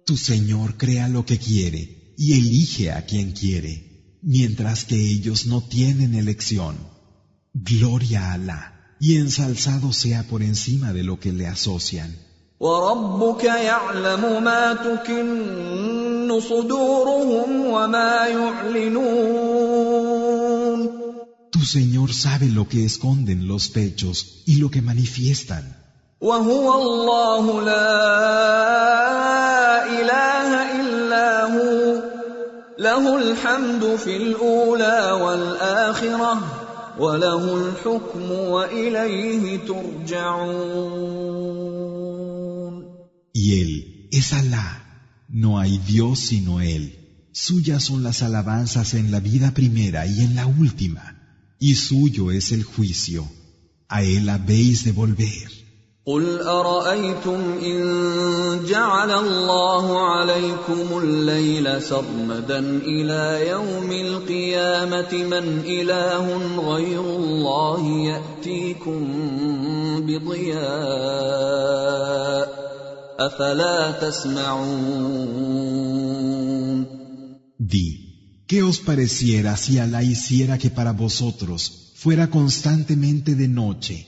Tu 0.08 0.16
Señor 0.16 0.76
crea 0.76 1.08
lo 1.08 1.26
que 1.26 1.38
quiere 1.38 2.14
y 2.16 2.26
elige 2.40 2.92
a 2.92 3.04
quien 3.04 3.32
quiere, 3.32 3.74
mientras 4.22 4.84
que 4.84 4.96
ellos 5.14 5.46
no 5.46 5.58
tienen 5.76 6.14
elección. 6.14 6.74
Gloria 7.52 8.20
a 8.30 8.34
Alá 8.34 8.76
y 9.00 9.16
ensalzado 9.16 9.92
sea 9.92 10.22
por 10.22 10.42
encima 10.42 10.92
de 10.92 11.02
lo 11.02 11.18
que 11.20 11.32
le 11.32 11.46
asocian. 11.46 12.14
وربك 12.60 13.44
يعلم 13.44 14.42
ما 14.44 14.74
تكن 14.74 16.40
صدورهم 16.40 17.66
وما 17.66 18.26
يعلنون 18.26 19.36
Tu 21.52 21.64
Señor 21.64 22.12
sabe 22.12 22.46
lo 22.48 22.68
que 22.68 22.84
esconden 22.84 23.48
los 23.48 23.68
pechos 23.68 24.42
y 24.46 24.56
lo 24.56 24.70
que 24.70 24.82
manifiestan. 24.82 25.64
وهو 26.20 26.74
الله 26.82 27.62
لا 27.62 27.96
اله 30.00 30.80
الا 30.80 31.44
هو 31.44 32.02
له 32.78 33.16
الحمد 33.16 33.96
في 33.96 34.16
الاولى 34.16 35.10
والاخره 35.22 36.49
وله 37.00 37.56
الحكم 37.56 38.30
واليه 38.30 39.56
ترجعون 39.56 41.16
Y 43.34 43.60
Él 43.60 44.08
es 44.12 44.32
Alá, 44.32 44.68
no 45.28 45.58
hay 45.58 45.76
Dios 45.78 46.20
sino 46.20 46.60
Él. 46.60 46.84
Suyas 47.32 47.84
son 47.84 48.02
las 48.02 48.22
alabanzas 48.22 48.94
en 48.94 49.10
la 49.10 49.20
vida 49.20 49.52
primera 49.52 50.06
y 50.06 50.22
en 50.22 50.34
la 50.34 50.46
última, 50.46 51.04
y 51.58 51.74
suyo 51.74 52.30
es 52.30 52.52
el 52.52 52.64
juicio. 52.64 53.30
A 53.88 54.02
Él 54.02 54.30
habéis 54.30 54.84
de 54.84 54.92
volver. 54.92 55.59
قل 56.05 56.41
أرأيتم 56.41 57.41
إن 57.61 57.79
جعل 58.65 59.11
الله 59.11 59.99
عليكم 59.99 60.97
الليل 61.03 61.81
سرمدا 61.81 62.59
إلى 62.59 63.49
يوم 63.49 63.91
القيامة 63.91 65.13
من 65.13 65.61
إله 65.65 66.37
غير 66.73 67.01
الله 67.01 67.87
يأتيكم 68.09 69.07
بضياء 70.01 70.61
أفلا 73.19 73.91
تسمعون 73.91 75.61
Di, 77.59 78.43
¿qué 78.47 78.63
os 78.63 78.79
pareciera 78.79 79.55
si 79.55 79.77
Alá 79.77 80.01
hiciera 80.01 80.57
que 80.57 80.71
para 80.71 80.93
vosotros 80.93 81.93
fuera 81.93 82.31
constantemente 82.31 83.35
de 83.35 83.47
noche 83.47 84.07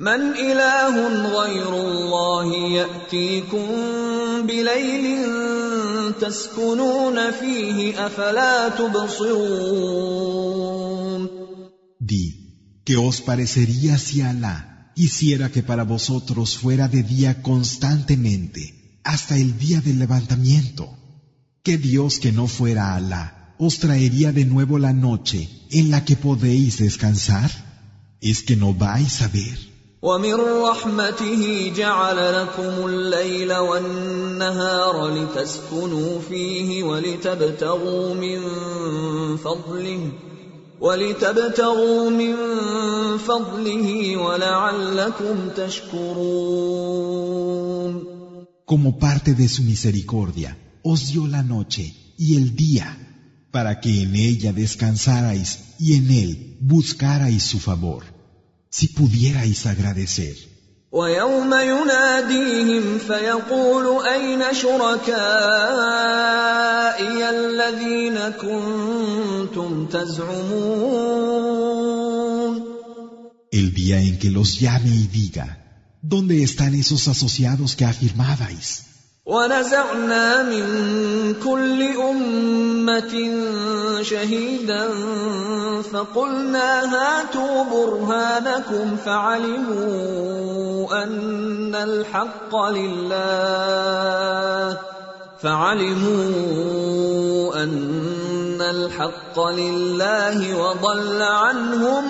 من 0.00 0.20
إله 0.36 0.94
غير 1.40 1.74
الله 1.74 2.54
يأتيكم 2.54 3.66
بليل 4.46 5.24
تسكنون 6.20 7.30
فيه 7.30 8.06
أفلا 8.06 8.68
تبصرون 8.68 10.16
Di, 11.98 12.82
¿qué 12.84 12.96
os 12.96 13.20
parecería 13.22 13.98
si 13.98 14.20
Alá 14.20 14.92
hiciera 14.94 15.50
que 15.50 15.62
para 15.62 15.84
vosotros 15.84 16.58
fuera 16.58 16.88
de 16.88 17.02
día 17.02 17.42
constantemente 17.42 19.00
hasta 19.02 19.36
el 19.38 19.58
día 19.58 19.80
del 19.80 19.98
levantamiento? 19.98 20.84
¿Qué 21.64 21.78
Dios 21.78 22.18
que 22.18 22.32
no 22.32 22.46
fuera 22.48 22.94
Alá 22.94 23.54
os 23.58 23.78
traería 23.78 24.30
de 24.30 24.44
nuevo 24.44 24.78
la 24.78 24.92
noche 24.92 25.48
en 25.70 25.90
la 25.90 26.04
que 26.04 26.16
podéis 26.16 26.76
descansar? 26.78 27.50
¿Es 28.20 28.42
que 28.42 28.56
no 28.56 28.74
vais 28.74 29.22
a 29.22 29.28
ver? 29.28 29.69
ومن 30.01 30.33
رحمته 30.33 31.71
جعل 31.75 32.41
لكم 32.41 32.87
الليل 32.87 33.53
والنهار 33.53 35.07
لتسكنوا 35.15 36.21
فيه 36.29 36.83
ولتبتغوا 36.83 38.13
من 38.13 38.39
فضله 39.37 40.11
ولتبتغوا 40.79 42.09
من 42.09 42.35
فضله 43.17 44.17
ولعلكم 44.17 45.49
تشكرون 45.57 47.01
Como 48.65 48.97
parte 48.97 49.33
de 49.35 49.47
su 49.49 49.61
misericordia, 49.63 50.57
os 50.81 50.99
dio 51.11 51.27
la 51.27 51.43
noche 51.43 51.93
y 52.17 52.37
el 52.37 52.55
día, 52.55 52.87
para 53.51 53.81
que 53.81 54.01
en 54.03 54.15
ella 54.15 54.51
descansarais 54.53 55.49
y 55.77 55.95
en 55.97 56.09
él 56.09 56.57
buscarais 56.61 57.43
su 57.43 57.59
favor. 57.59 58.20
Si 58.70 58.88
pudierais 58.88 59.66
agradecer. 59.66 60.36
ويوم 60.92 61.54
يناديهم 61.54 62.98
فيقول 62.98 64.06
أين 64.06 64.54
شركائي 64.54 65.10
الذين 67.30 68.18
كنتم 68.28 69.86
تزعمون 69.86 71.06
El 73.52 73.72
día 73.74 74.00
en 74.00 74.18
que 74.18 74.30
los 74.30 74.60
llame 74.60 74.90
y 74.90 75.06
diga, 75.06 75.46
¿dónde 76.02 76.42
están 76.42 76.74
esos 76.74 77.08
asociados 77.08 77.74
que 77.76 77.84
afirmabais? 77.84 78.68
ونزعنا 79.25 80.43
من 80.43 80.65
كل 81.43 81.81
أمة 82.09 83.13
شهيدا 84.01 84.89
فقلنا 85.93 86.95
هاتوا 86.95 87.63
برهانكم 87.63 88.97
فعلموا 89.05 90.23
أن 91.03 91.75
الحق 91.75 92.55
لله. 92.55 93.21
فعلموا 95.41 96.83
أن 97.63 98.61
الحق 98.61 99.39
لله 99.39 100.57
وضل 100.57 101.21
عنهم 101.21 102.03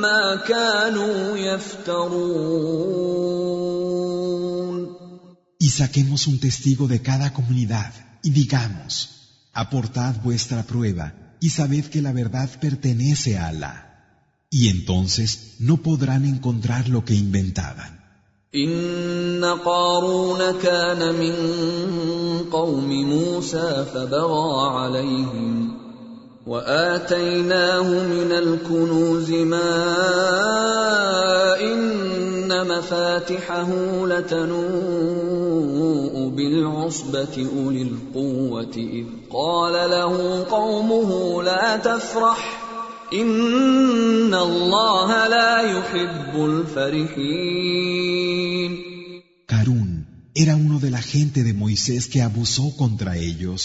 ما 0.00 0.36
كانوا 0.36 1.36
يفترون. 1.36 2.80
saquemos 5.79 6.27
un 6.27 6.39
testigo 6.39 6.87
de 6.87 7.01
cada 7.01 7.33
comunidad 7.33 7.93
y 8.23 8.31
digamos, 8.31 8.93
aportad 9.53 10.15
vuestra 10.23 10.63
prueba 10.63 11.13
y 11.39 11.49
sabed 11.49 11.85
que 11.85 12.01
la 12.01 12.11
verdad 12.11 12.49
pertenece 12.59 13.37
a 13.37 13.47
Alá. 13.47 13.75
Y 14.49 14.69
entonces 14.69 15.55
no 15.59 15.77
podrán 15.77 16.25
encontrar 16.25 16.89
lo 16.89 17.03
que 17.03 17.15
inventaban. 17.15 17.95
إن 18.55 19.43
قارون 19.43 20.59
كان 20.63 21.15
من 21.15 21.35
قوم 22.51 22.89
موسى 23.03 23.85
فبغى 23.93 24.69
عليهم 24.77 25.77
وآتيناه 26.47 27.89
من 28.03 28.31
الكنوز 28.31 29.31
ما 29.31 29.75
إن 31.61 32.38
مفاتحه 32.51 33.69
لتنوء 34.07 35.55
بالعصبة 36.29 37.49
أولي 37.57 37.81
القوة 37.81 38.75
إذ 38.77 39.05
قال 39.29 39.73
له 39.89 40.43
قومه 40.43 41.43
لا 41.43 41.77
تفرح 41.77 42.65
إن 43.13 44.33
الله 44.33 45.27
لا 45.27 45.61
يحب 45.61 46.45
الفرحين 46.45 47.95
Carún 49.47 50.05
era 50.33 50.55
uno 50.55 50.79
de 50.79 50.89
la 50.89 51.01
gente 51.01 51.43
de 51.43 51.53
Moisés 51.53 52.07
que 52.07 52.21
abusó 52.21 52.75
contra 52.75 53.17
ellos. 53.17 53.61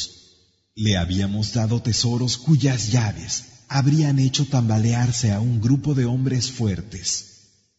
Le 0.76 0.96
habíamos 0.96 1.52
dado 1.52 1.80
tesoros 1.82 2.36
cuyas 2.36 2.92
llaves 2.92 3.44
habrían 3.68 4.18
hecho 4.18 4.46
tambalearse 4.46 5.32
a 5.32 5.40
un 5.40 5.60
grupo 5.60 5.94
de 5.94 6.04
hombres 6.04 6.50
fuertes. 6.50 7.33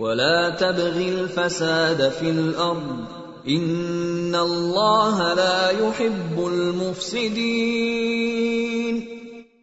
ولا 0.00 0.50
تبغ 0.50 0.96
الفساد 1.08 2.10
في 2.12 2.30
الأرض 2.30 3.06
إن 3.48 4.34
الله 4.34 5.34
لا 5.34 5.70
يحب 5.70 6.46
المفسدين 6.46 7.96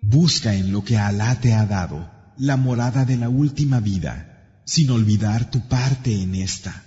Busca 0.01 0.53
en 0.53 0.71
lo 0.71 0.83
que 0.83 0.97
Alá 0.97 1.39
te 1.41 1.53
ha 1.53 1.65
dado 1.65 2.07
la 2.37 2.55
morada 2.55 3.03
de 3.05 3.17
la 3.17 3.29
última 3.29 3.79
vida, 3.79 4.61
sin 4.65 4.89
olvidar 4.91 5.49
tu 5.49 5.67
parte 5.67 6.21
en 6.21 6.35
esta. 6.35 6.83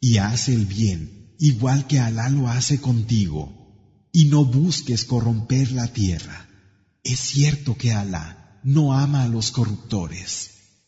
Y 0.00 0.18
haz 0.18 0.48
el 0.48 0.66
bien, 0.66 1.34
igual 1.38 1.86
que 1.88 1.98
Alá 1.98 2.28
lo 2.28 2.48
hace 2.48 2.80
contigo, 2.80 3.40
y 4.12 4.26
no 4.26 4.44
busques 4.44 5.04
corromper 5.04 5.72
la 5.72 5.88
tierra. 5.88 6.48
Es 7.02 7.18
cierto 7.18 7.76
que 7.76 7.92
Alá 7.92 8.60
no 8.62 8.92
ama 8.94 9.24
a 9.24 9.28
los 9.28 9.50
corruptores. 9.50 10.55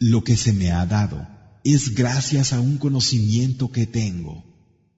lo 0.00 0.24
que 0.24 0.36
se 0.36 0.54
me 0.54 0.72
ha 0.72 0.86
dado 0.86 1.28
es 1.62 1.94
gracias 1.94 2.54
a 2.54 2.60
un 2.60 2.78
conocimiento 2.78 3.70
que 3.70 3.86
tengo. 3.86 4.44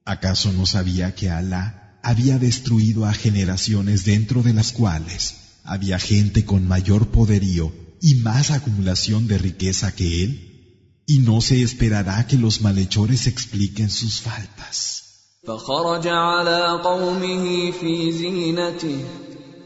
¿Acaso 0.04 0.52
no 0.52 0.64
sabía 0.64 1.14
que 1.16 1.28
Alá 1.28 1.98
había 2.04 2.38
destruido 2.38 3.04
a 3.04 3.12
generaciones 3.12 4.04
dentro 4.04 4.42
de 4.44 4.54
las 4.54 4.70
cuales 4.70 5.34
había 5.64 5.98
gente 5.98 6.44
con 6.44 6.68
mayor 6.68 7.08
poderío 7.08 7.72
y 8.00 8.14
más 8.16 8.52
acumulación 8.52 9.26
de 9.26 9.38
riqueza 9.38 9.92
que 9.92 10.24
él, 10.24 11.02
y 11.06 11.18
no 11.18 11.40
se 11.40 11.62
esperará 11.62 12.26
que 12.28 12.36
los 12.36 12.62
malhechores 12.62 13.26
expliquen 13.26 13.90
sus 13.90 14.20
faltas. 14.20 15.02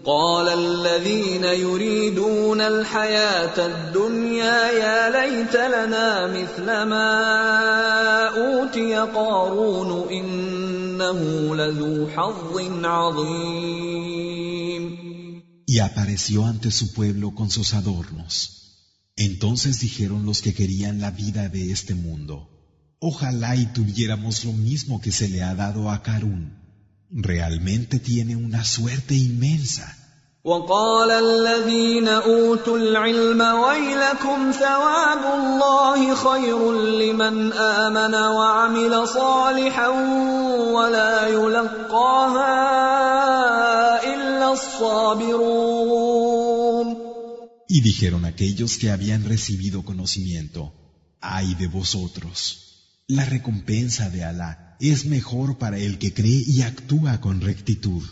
قال 0.05 0.47
الذين 0.47 1.43
يريدون 1.43 2.61
الحياة 2.61 3.65
الدنيا 3.65 4.71
يا 4.71 5.09
ليت 5.09 5.55
لنا 5.55 6.27
مثل 6.27 6.65
ما 6.65 7.11
أوتي 8.27 8.95
قارون 8.95 10.09
إنه 10.09 11.55
لذو 11.55 12.07
حظ 12.07 12.85
عظيم 12.85 13.91
Y 15.67 15.79
apareció 15.79 16.45
ante 16.47 16.69
su 16.69 16.91
pueblo 16.91 17.33
con 17.33 17.49
sus 17.49 17.73
adornos. 17.73 18.33
Entonces 19.15 19.79
dijeron 19.79 20.25
los 20.25 20.41
que 20.41 20.53
querían 20.53 20.99
la 20.99 21.11
vida 21.11 21.47
de 21.47 21.71
este 21.71 21.95
mundo, 21.95 22.49
ojalá 22.99 23.55
y 23.55 23.67
tuviéramos 23.67 24.43
lo 24.43 24.51
mismo 24.51 24.99
que 24.99 25.13
se 25.13 25.29
le 25.29 25.43
ha 25.43 25.55
dado 25.55 25.89
a 25.89 26.01
Karun. 26.03 26.61
realmente 27.11 27.99
tiene 27.99 28.35
una 28.35 28.63
suerte 28.63 29.15
inmensa. 29.15 29.97
وقال 30.43 31.11
الذين 31.11 32.07
اوتوا 32.07 32.77
العلم 32.77 33.41
ويلكم 33.41 34.51
ثواب 34.51 35.39
الله 35.39 36.15
خير 36.15 36.73
لمن 36.73 37.53
امن 37.53 38.15
وعمل 38.15 39.07
صالحا 39.07 39.87
ولا 40.73 41.27
يلقاها 41.27 42.53
الا 44.13 44.53
الصابرون 44.53 45.91
Y 47.69 47.81
dijeron 47.81 48.25
aquellos 48.25 48.77
que 48.77 48.89
habían 48.91 49.23
recibido 49.23 49.85
conocimiento, 49.85 50.73
ay 51.21 51.53
de 51.53 51.67
vosotros, 51.67 52.35
la 53.07 53.25
recompensa 53.25 54.09
de 54.09 54.25
Alá 54.25 54.64
es 54.79 55.05
mejor 55.05 55.57
para 55.57 55.77
el 55.77 55.97
que 55.97 56.13
cree 56.13 56.43
y 56.45 56.63
actúa 56.63 57.21
con 57.21 57.41
rectitud, 57.41 58.03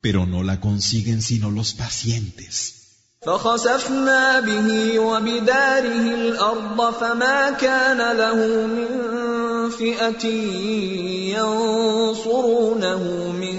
pero 0.00 0.26
no 0.26 0.42
la 0.42 0.60
consiguen 0.60 1.22
sino 1.22 1.50
los 1.50 1.74
pacientes. 1.74 2.84
فخسفنا 3.24 4.40
به 4.40 4.98
وبداره 4.98 6.14
الأرض 6.14 6.94
فما 7.00 7.50
كان 7.50 8.16
له 8.16 8.66
من 8.66 8.88
فئة 9.70 10.26
ينصرونه 11.38 13.02
من 13.32 13.58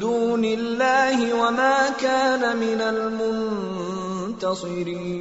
دون 0.00 0.44
الله 0.44 1.34
وما 1.34 1.88
كان 2.00 2.56
من 2.56 2.80
المنتصرين 4.40 5.14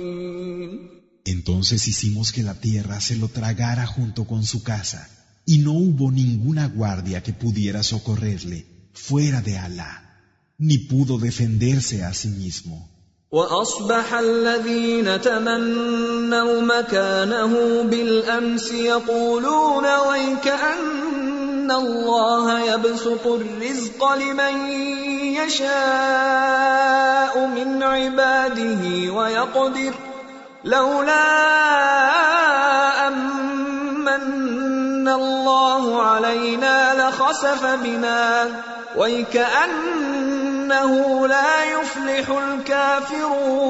Entonces 1.26 1.88
hicimos 1.88 2.32
que 2.32 2.44
la 2.44 2.54
tierra 2.54 3.02
se 3.02 3.16
lo 3.16 3.28
tragara 3.28 3.86
junto 3.86 4.26
con 4.26 4.46
su 4.46 4.64
casa 4.64 5.10
y 5.48 5.58
no 5.60 5.74
hubo 5.74 6.12
ninguna 6.12 6.68
guardia 6.68 7.22
que 7.22 7.34
pudiera 7.34 7.84
socorrerle 7.84 8.66
fuera 8.94 9.42
de 9.42 9.58
Alá, 9.58 9.92
ni 10.58 10.78
pudo 10.78 11.18
defenderse 11.18 12.04
a 12.04 12.14
sí 12.14 12.30
mismo. 12.30 12.90
واصبح 13.34 14.14
الذين 14.14 15.22
تمنوا 15.22 16.62
مكانه 16.62 17.82
بالامس 17.82 18.72
يقولون 18.72 19.86
ويكأن 19.86 21.72
الله 21.72 22.74
يبسط 22.74 23.28
الرزق 23.28 24.14
لمن 24.14 24.70
يشاء 25.42 26.94
من 27.48 27.84
عباده 27.84 29.14
ويقدر 29.14 29.94
لولا 30.64 31.24
أمن 35.08 35.08
الله 35.08 36.02
علينا 36.02 36.78
لخسف 37.00 37.62
بنا 37.84 38.64
ويكأنه 38.98 40.94
لا 41.28 41.52
يفلح 41.76 42.30
الكافرون 42.30 43.64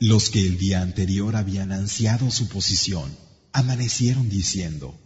Los 0.00 0.30
que 0.30 0.42
el 0.48 0.58
día 0.58 0.80
anterior 0.82 1.36
habían 1.36 1.70
ansiado 1.72 2.30
su 2.30 2.48
posición, 2.48 3.08
amanecieron 3.52 4.28
diciendo, 4.28 4.98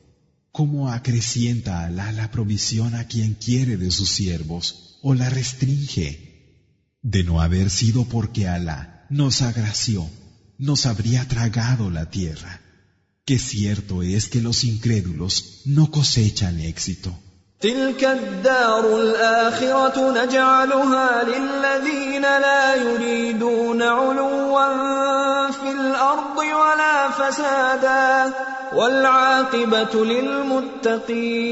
¿Cómo 0.53 0.91
acrecienta 0.91 1.85
Alá 1.85 2.13
la 2.13 2.31
provisión 2.31 2.95
a 2.95 3.05
quien 3.07 3.35
quiere 3.35 3.77
de 3.77 3.91
sus 3.91 4.09
siervos 4.09 4.99
o 5.03 5.15
la 5.15 5.29
restringe? 5.29 6.09
De 7.03 7.25
no 7.25 7.43
haber 7.43 7.69
sido 7.71 8.05
porque 8.05 8.49
Alá 8.49 9.07
nos 9.11 9.43
agració, 9.43 10.09
nos 10.59 10.87
habría 10.87 11.29
tragado 11.29 11.91
la 11.91 12.09
tierra. 12.11 12.60
que 13.31 13.39
cierto 13.41 14.03
es 14.03 14.29
que 14.29 14.41
los 14.41 14.63
incrédulos 14.63 15.63
no 15.65 15.91
cosechan 15.91 16.61
éxito. 16.61 17.13
تلك 17.61 18.05
الدار 18.05 19.01
الآخرة 19.03 20.25
نجعلها 20.25 21.25
للذين 21.25 22.23
لا 22.23 22.75
يريدون 22.75 23.83
علوا 23.83 25.51
في 25.51 25.71
الأرض 25.73 26.37
ولا 26.37 27.11
فسادا 27.11 28.35
والعاقبة 28.75 30.05
للمتقين 30.05 31.47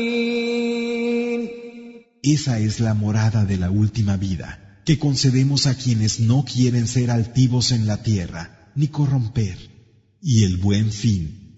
Esa 2.22 2.58
es 2.58 2.80
la 2.80 2.94
morada 2.94 3.44
de 3.44 3.56
la 3.58 3.70
última 3.70 4.16
vida, 4.16 4.80
que 4.84 4.98
concedemos 4.98 5.66
a 5.66 5.74
quienes 5.74 6.20
no 6.20 6.44
quieren 6.44 6.86
ser 6.86 7.10
altivos 7.10 7.72
en 7.72 7.86
la 7.86 8.02
tierra, 8.02 8.70
ni 8.74 8.88
corromper, 8.88 9.58
y 10.22 10.44
el 10.44 10.56
buen 10.56 10.90
fin 10.92 11.37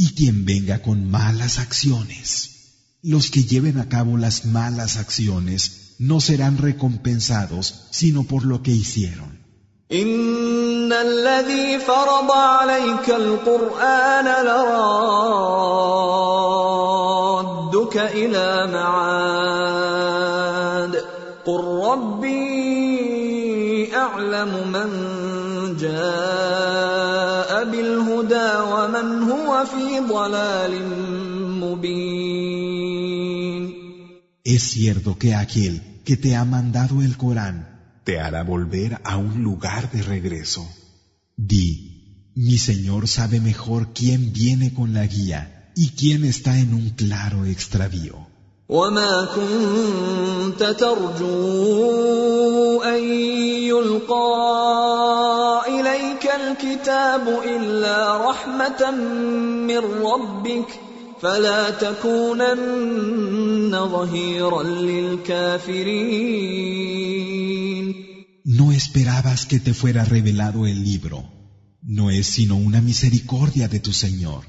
y 0.00 0.14
quien 0.14 0.46
venga 0.46 0.80
con 0.80 1.10
malas 1.10 1.58
acciones. 1.58 2.96
Los 3.02 3.30
que 3.30 3.44
lleven 3.44 3.78
a 3.78 3.90
cabo 3.90 4.16
las 4.16 4.46
malas 4.46 4.96
acciones 4.96 5.96
no 5.98 6.22
serán 6.22 6.56
recompensados 6.56 7.88
sino 7.90 8.24
por 8.24 8.46
lo 8.46 8.62
que 8.62 8.70
hicieron. 8.70 9.38
Es 34.43 34.63
cierto 34.63 35.17
que 35.17 35.35
aquel 35.35 36.01
que 36.05 36.17
te 36.17 36.35
ha 36.35 36.45
mandado 36.45 37.01
el 37.01 37.17
Corán 37.17 37.57
te 38.03 38.19
hará 38.19 38.43
volver 38.43 38.99
a 39.03 39.17
un 39.17 39.43
lugar 39.43 39.91
de 39.91 40.01
regreso. 40.03 40.67
Di, 41.35 42.31
mi 42.35 42.57
Señor 42.57 43.07
sabe 43.07 43.39
mejor 43.39 43.93
quién 43.93 44.33
viene 44.33 44.73
con 44.73 44.93
la 44.93 45.05
guía 45.07 45.71
y 45.75 45.89
quién 45.89 46.23
está 46.23 46.59
en 46.59 46.73
un 46.73 46.89
claro 46.91 47.45
extravío. 47.45 48.27
وما 48.69 49.27
كنت 49.35 50.63
ترجو 50.63 52.15
ان 52.83 53.03
يلقى 53.69 54.58
اليك 54.58 54.58
الكتاب 56.89 57.27
الا 57.27 58.29
رحمه 58.29 58.91
من 59.69 59.77
ربك 59.77 60.67
فلا 61.21 61.69
تكونن 61.69 63.71
ظهيرا 63.71 64.63
للكافرين 64.63 66.35
No 68.47 68.71
esperabas 68.71 69.45
que 69.45 69.59
te 69.59 69.73
fuera 69.73 70.05
revelado 70.05 70.67
el 70.67 70.83
libro. 70.83 71.25
No 71.81 72.11
es 72.11 72.27
sino 72.27 72.55
una 72.55 72.79
misericordia 72.79 73.67
de 73.67 73.79
tu 73.79 73.91
Señor. 73.91 74.45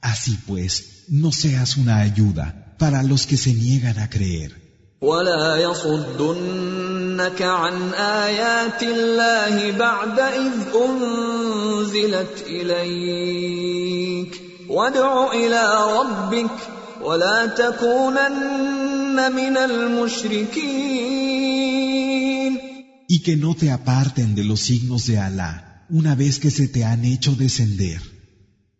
Así 0.00 0.36
pues, 0.46 1.04
no 1.08 1.30
seas 1.32 1.76
una 1.76 2.00
ayuda 2.00 2.76
para 2.78 3.02
los 3.02 3.26
que 3.26 3.36
se 3.36 3.52
niegan 3.54 3.98
a 3.98 4.10
creer. 4.10 4.59
ولا 5.01 5.55
يصدنك 5.57 7.41
عن 7.41 7.93
آيات 7.93 8.83
الله 8.83 9.71
بعد 9.71 10.19
إذ 10.19 10.51
أنزلت 10.75 12.43
إليك 12.47 14.41
وادع 14.69 15.33
إلى 15.33 15.63
ربك 15.97 16.51
ولا 17.01 17.45
تكونن 17.45 19.31
من 19.31 19.57
المشركين 19.57 21.01
Y 23.07 23.19
que 23.23 23.35
no 23.35 23.55
te 23.55 23.71
aparten 23.71 24.35
de 24.35 24.43
los 24.43 24.61
signos 24.61 25.07
de 25.07 25.17
Alá 25.17 25.85
una 25.89 26.13
vez 26.15 26.39
que 26.39 26.51
se 26.51 26.67
te 26.67 26.85
han 26.85 27.03
hecho 27.05 27.35
descender. 27.35 28.01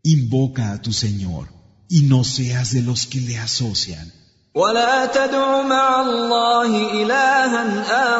Invoca 0.03 0.71
a 0.71 0.81
tu 0.81 0.93
Señor 0.93 1.47
y 1.89 2.03
no 2.03 2.23
seas 2.23 2.71
de 2.71 2.81
los 2.83 3.07
que 3.07 3.19
le 3.21 3.39
asocian. 3.39 4.20
ولا 4.56 5.06
تدع 5.06 5.62
مع 5.62 6.00
الله 6.00 7.02
إلها 7.02 7.64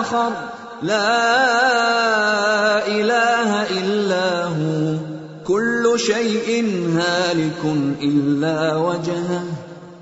آخر 0.01 0.33
لا 0.83 1.17
إله 2.87 3.51
إلا 3.81 4.45
هو 4.45 4.99
كل 5.45 5.95
شيء 5.97 6.49
هالك 6.93 7.65
إلا 8.03 8.77
وجهه 8.77 9.45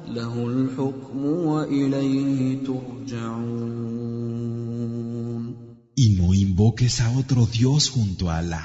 له 0.08 0.46
الحكم 0.46 1.24
وإليه 1.24 2.64
ترجعون 2.66 3.94
Y 5.96 6.08
no 6.18 6.34
invoques 6.34 7.00
a 7.00 7.12
otro 7.12 7.46
Dios 7.46 7.90
junto 7.90 8.28
a 8.28 8.38
Alá. 8.38 8.64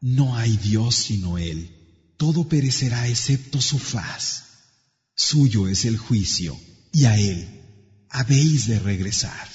No 0.00 0.34
hay 0.34 0.56
Dios 0.56 0.96
sino 0.96 1.38
Él. 1.38 1.70
Todo 2.16 2.48
perecerá 2.48 3.06
excepto 3.06 3.60
su 3.60 3.78
faz. 3.78 4.22
Suyo 5.14 5.68
es 5.68 5.84
el 5.84 5.96
juicio 5.96 6.56
y 6.93 7.05
a 7.05 7.17
Él 7.17 7.45
habéis 8.09 8.67
de 8.67 8.79
regresar. 8.79 9.52